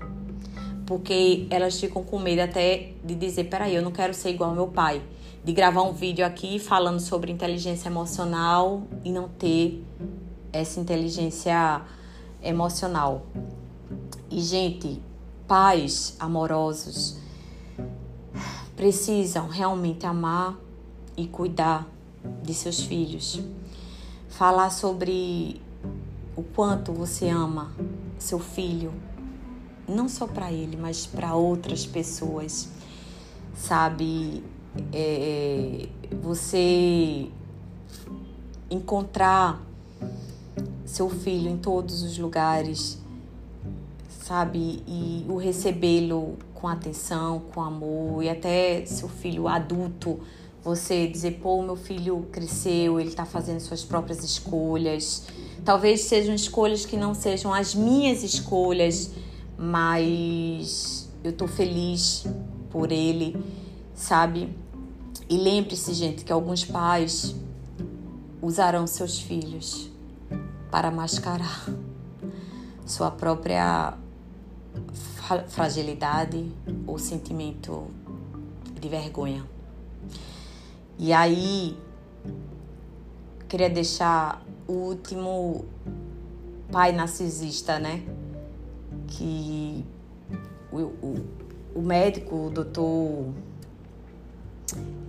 porque 0.86 1.48
elas 1.50 1.80
ficam 1.80 2.04
com 2.04 2.20
medo 2.20 2.42
até 2.42 2.94
de 3.04 3.16
dizer: 3.16 3.46
peraí, 3.46 3.76
eu 3.76 3.82
não 3.82 3.92
quero 3.92 4.14
ser 4.14 4.30
igual 4.32 4.52
ao 4.52 4.56
meu 4.56 4.68
pai. 4.68 5.02
De 5.44 5.54
gravar 5.54 5.84
um 5.84 5.94
vídeo 5.94 6.26
aqui 6.26 6.58
falando 6.58 7.00
sobre 7.00 7.32
inteligência 7.32 7.88
emocional 7.88 8.84
e 9.04 9.12
não 9.12 9.28
ter 9.28 9.84
essa 10.52 10.80
inteligência 10.80 11.82
emocional. 12.42 13.26
E, 14.30 14.42
gente, 14.42 15.02
pais 15.48 16.16
amorosos 16.20 17.18
precisam 18.76 19.48
realmente 19.48 20.06
amar 20.06 20.60
e 21.16 21.28
cuidar 21.28 21.88
de 22.42 22.54
seus 22.54 22.82
filhos. 22.82 23.40
Falar 24.30 24.70
sobre 24.72 25.62
o 26.36 26.44
quanto 26.44 26.92
você 26.92 27.30
ama 27.30 27.72
seu 28.18 28.40
filho, 28.40 28.94
não 29.88 30.08
só 30.10 30.28
para 30.28 30.52
ele, 30.52 30.78
mas 30.78 31.06
para 31.06 31.36
outras 31.36 31.86
pessoas, 31.86 32.70
sabe? 33.56 34.44
É, 34.92 35.88
você 36.22 37.30
encontrar 38.70 39.62
seu 40.86 41.10
filho 41.10 41.50
em 41.50 41.58
todos 41.58 42.04
os 42.04 42.18
lugares, 42.18 43.00
sabe? 44.08 44.84
E 44.88 45.26
o 45.28 45.38
recebê-lo 45.38 46.38
com 46.54 46.68
atenção, 46.68 47.42
com 47.54 47.62
amor, 47.62 48.24
e 48.24 48.30
até 48.30 48.86
seu 48.86 49.08
filho 49.08 49.48
adulto, 49.48 50.20
você 50.64 51.08
dizer, 51.08 51.40
pô, 51.44 51.62
meu 51.62 51.76
filho 51.76 52.26
cresceu, 52.32 53.00
ele 53.00 53.10
está 53.10 53.24
fazendo 53.24 53.60
suas 53.60 53.84
próprias 53.84 54.24
escolhas. 54.24 55.28
Talvez 55.64 56.02
sejam 56.02 56.34
escolhas 56.34 56.86
que 56.86 56.98
não 56.98 57.14
sejam 57.14 57.54
as 57.54 57.76
minhas 57.76 58.24
escolhas, 58.24 59.12
mas 59.58 61.10
eu 61.24 61.34
tô 61.34 61.48
feliz 61.48 62.26
por 62.70 62.92
ele, 62.92 63.36
sabe? 63.94 64.56
E 65.30 65.38
lembre-se, 65.38 65.94
gente, 65.94 66.24
que 66.24 66.32
alguns 66.32 66.64
pais 66.64 67.36
usarão 68.42 68.86
seus 68.86 69.20
filhos 69.20 69.90
para 70.70 70.92
mascarar 70.92 71.68
sua 72.86 73.10
própria 73.10 73.98
fragilidade 75.48 76.52
ou 76.86 77.00
sentimento 77.00 77.88
de 78.80 78.88
vergonha. 78.88 79.44
E 81.00 81.12
aí, 81.12 81.78
queria 83.50 83.70
deixar 83.70 84.46
o 84.68 84.74
último 84.74 85.66
pai 86.72 86.92
narcisista, 86.92 87.80
né? 87.80 88.04
Que 89.08 89.86
o, 90.72 90.78
o, 90.78 91.26
o 91.76 91.82
médico, 91.82 92.48
o 92.48 92.50
doutor 92.50 93.34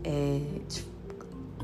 é, 0.05 0.41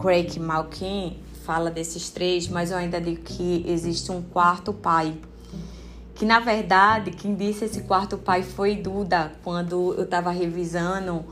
Craig 0.01 0.39
Malkin, 0.39 1.19
fala 1.45 1.71
desses 1.71 2.11
três, 2.11 2.49
mas 2.49 2.71
eu 2.71 2.77
ainda 2.77 3.01
digo 3.01 3.23
que 3.23 3.65
existe 3.67 4.11
um 4.11 4.23
quarto 4.23 4.73
pai. 4.73 5.17
Que 6.15 6.25
na 6.25 6.39
verdade, 6.41 7.11
quem 7.11 7.35
disse 7.35 7.65
esse 7.65 7.83
quarto 7.83 8.17
pai 8.17 8.43
foi 8.43 8.77
Duda, 8.77 9.33
quando 9.43 9.95
eu 9.95 10.05
estava 10.05 10.31
revisando 10.31 11.25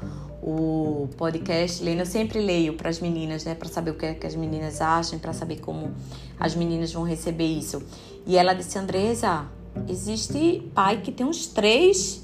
o 0.42 1.08
podcast, 1.16 1.82
lendo, 1.84 2.00
eu 2.00 2.06
sempre 2.06 2.40
leio 2.40 2.74
para 2.74 2.88
as 2.88 2.98
meninas, 2.98 3.44
né, 3.44 3.54
para 3.54 3.68
saber 3.68 3.90
o 3.90 3.94
que, 3.94 4.06
é 4.06 4.14
que 4.14 4.26
as 4.26 4.34
meninas 4.34 4.80
acham, 4.80 5.18
para 5.18 5.32
saber 5.32 5.60
como 5.60 5.92
as 6.38 6.54
meninas 6.54 6.92
vão 6.92 7.02
receber 7.02 7.46
isso. 7.46 7.82
E 8.26 8.36
ela 8.36 8.54
disse: 8.54 8.78
Andresa, 8.78 9.46
existe 9.88 10.70
pai 10.74 11.00
que 11.00 11.12
tem 11.12 11.26
uns 11.26 11.46
três 11.46 12.22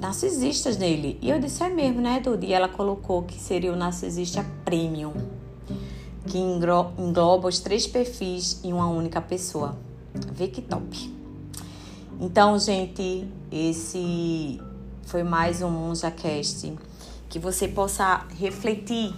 narcisistas 0.00 0.76
nele. 0.76 1.18
E 1.20 1.30
eu 1.30 1.38
disse, 1.38 1.62
é 1.62 1.68
mesmo, 1.68 2.00
né, 2.00 2.20
Dudu? 2.20 2.44
E 2.44 2.52
ela 2.52 2.68
colocou 2.68 3.22
que 3.22 3.38
seria 3.38 3.72
o 3.72 3.76
narcisista 3.76 4.44
premium, 4.64 5.12
que 6.26 6.38
engloba 6.38 7.48
os 7.48 7.60
três 7.60 7.86
perfis 7.86 8.60
em 8.64 8.72
uma 8.72 8.88
única 8.88 9.20
pessoa. 9.20 9.76
Vê 10.32 10.48
que 10.48 10.62
top. 10.62 11.12
Então, 12.20 12.58
gente, 12.58 13.26
esse 13.50 14.60
foi 15.02 15.22
mais 15.22 15.62
um 15.62 15.70
MunjaCast. 15.70 16.72
Que 17.28 17.38
você 17.38 17.66
possa 17.66 18.26
refletir 18.38 19.14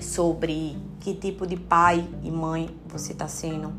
sobre 0.00 0.76
que 1.00 1.14
tipo 1.14 1.46
de 1.46 1.56
pai 1.56 2.08
e 2.22 2.30
mãe 2.30 2.70
você 2.88 3.12
está 3.12 3.28
sendo 3.28 3.72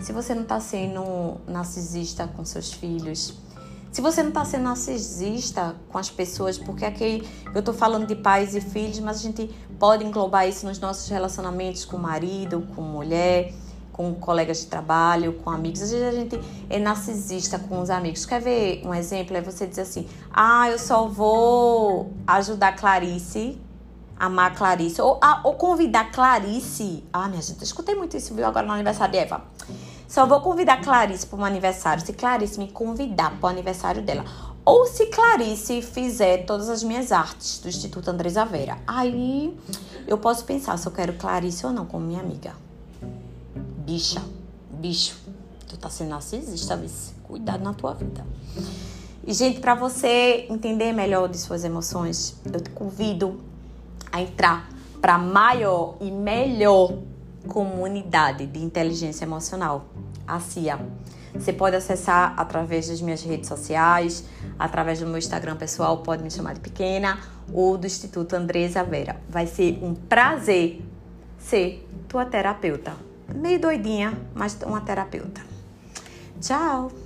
se 0.00 0.12
você 0.12 0.34
não 0.34 0.42
está 0.42 0.60
sendo 0.60 1.38
narcisista 1.46 2.28
com 2.28 2.44
seus 2.44 2.72
filhos, 2.72 3.34
se 3.96 4.02
você 4.02 4.22
não 4.22 4.28
está 4.28 4.44
sendo 4.44 4.64
narcisista 4.64 5.74
com 5.88 5.96
as 5.96 6.10
pessoas, 6.10 6.58
porque 6.58 6.84
aqui 6.84 7.26
eu 7.54 7.60
estou 7.60 7.72
falando 7.72 8.06
de 8.06 8.14
pais 8.14 8.54
e 8.54 8.60
filhos, 8.60 8.98
mas 8.98 9.18
a 9.18 9.22
gente 9.22 9.48
pode 9.78 10.04
englobar 10.04 10.46
isso 10.46 10.66
nos 10.66 10.78
nossos 10.78 11.08
relacionamentos 11.08 11.84
com 11.86 11.96
o 11.96 12.00
marido, 12.00 12.66
com 12.74 12.82
mulher, 12.82 13.54
com 13.96 14.14
colegas 14.14 14.60
de 14.60 14.66
trabalho, 14.66 15.32
com 15.42 15.48
amigos. 15.48 15.80
Às 15.80 15.90
vezes 15.90 16.06
a 16.06 16.12
gente 16.12 16.38
é 16.68 16.78
narcisista 16.78 17.58
com 17.58 17.80
os 17.80 17.88
amigos. 17.88 18.26
Quer 18.26 18.42
ver 18.42 18.82
um 18.84 18.92
exemplo? 18.92 19.34
É 19.34 19.40
você 19.40 19.66
dizer 19.66 19.82
assim: 19.82 20.06
ah, 20.30 20.70
eu 20.70 20.78
só 20.78 21.08
vou 21.08 22.12
ajudar 22.26 22.76
Clarice, 22.76 23.58
amar 24.18 24.54
Clarice, 24.54 25.00
ou, 25.00 25.18
ah, 25.22 25.40
ou 25.44 25.54
convidar 25.54 26.10
Clarice. 26.10 27.04
Ah, 27.12 27.28
minha 27.28 27.42
gente, 27.42 27.58
eu 27.58 27.64
escutei 27.64 27.94
muito 27.94 28.16
isso, 28.16 28.34
viu, 28.34 28.46
agora 28.46 28.66
no 28.66 28.72
aniversário 28.72 29.12
de 29.12 29.18
Eva. 29.18 29.44
Só 30.08 30.24
vou 30.24 30.40
convidar 30.40 30.80
Clarice 30.80 31.26
para 31.26 31.38
um 31.38 31.44
aniversário 31.44 32.04
se 32.04 32.12
Clarice 32.12 32.58
me 32.58 32.70
convidar 32.70 33.38
para 33.38 33.46
o 33.46 33.50
aniversário 33.50 34.02
dela. 34.02 34.24
Ou 34.64 34.86
se 34.86 35.06
Clarice 35.06 35.82
fizer 35.82 36.44
todas 36.44 36.68
as 36.68 36.82
minhas 36.82 37.12
artes 37.12 37.60
do 37.60 37.68
Instituto 37.68 38.10
Andresa 38.10 38.44
Vera. 38.44 38.78
Aí 38.86 39.56
eu 40.06 40.18
posso 40.18 40.44
pensar 40.44 40.76
se 40.76 40.86
eu 40.86 40.92
quero 40.92 41.12
Clarice 41.14 41.66
ou 41.66 41.72
não 41.72 41.86
como 41.86 42.06
minha 42.06 42.20
amiga. 42.20 42.54
Bicha, 43.84 44.22
bicho, 44.70 45.16
tu 45.68 45.76
tá 45.76 45.90
sendo 45.90 46.10
narcisista, 46.10 46.76
vice. 46.76 47.14
Cuidado 47.22 47.62
na 47.62 47.74
tua 47.74 47.94
vida. 47.94 48.24
E, 49.26 49.32
gente, 49.32 49.58
para 49.58 49.74
você 49.74 50.46
entender 50.48 50.92
melhor 50.92 51.28
de 51.28 51.36
suas 51.36 51.64
emoções, 51.64 52.36
eu 52.52 52.60
te 52.60 52.70
convido 52.70 53.40
a 54.10 54.20
entrar 54.20 54.68
para 55.00 55.18
maior 55.18 55.96
e 56.00 56.10
melhor 56.10 56.98
comunidade 57.46 58.46
de 58.46 58.58
inteligência 58.58 59.24
emocional, 59.24 59.86
a 60.26 60.40
CIA. 60.40 60.80
Você 61.34 61.52
pode 61.52 61.76
acessar 61.76 62.34
através 62.36 62.88
das 62.88 63.00
minhas 63.00 63.22
redes 63.22 63.48
sociais, 63.48 64.24
através 64.58 65.00
do 65.00 65.06
meu 65.06 65.18
Instagram 65.18 65.56
pessoal, 65.56 65.98
pode 65.98 66.22
me 66.22 66.30
chamar 66.30 66.54
de 66.54 66.60
pequena, 66.60 67.18
ou 67.52 67.76
do 67.76 67.86
Instituto 67.86 68.34
Andresa 68.34 68.82
Vera. 68.82 69.20
Vai 69.28 69.46
ser 69.46 69.78
um 69.82 69.94
prazer 69.94 70.82
ser 71.38 71.86
tua 72.08 72.24
terapeuta. 72.24 72.94
Meio 73.34 73.60
doidinha, 73.60 74.18
mas 74.34 74.56
uma 74.64 74.80
terapeuta. 74.80 75.42
Tchau! 76.40 77.05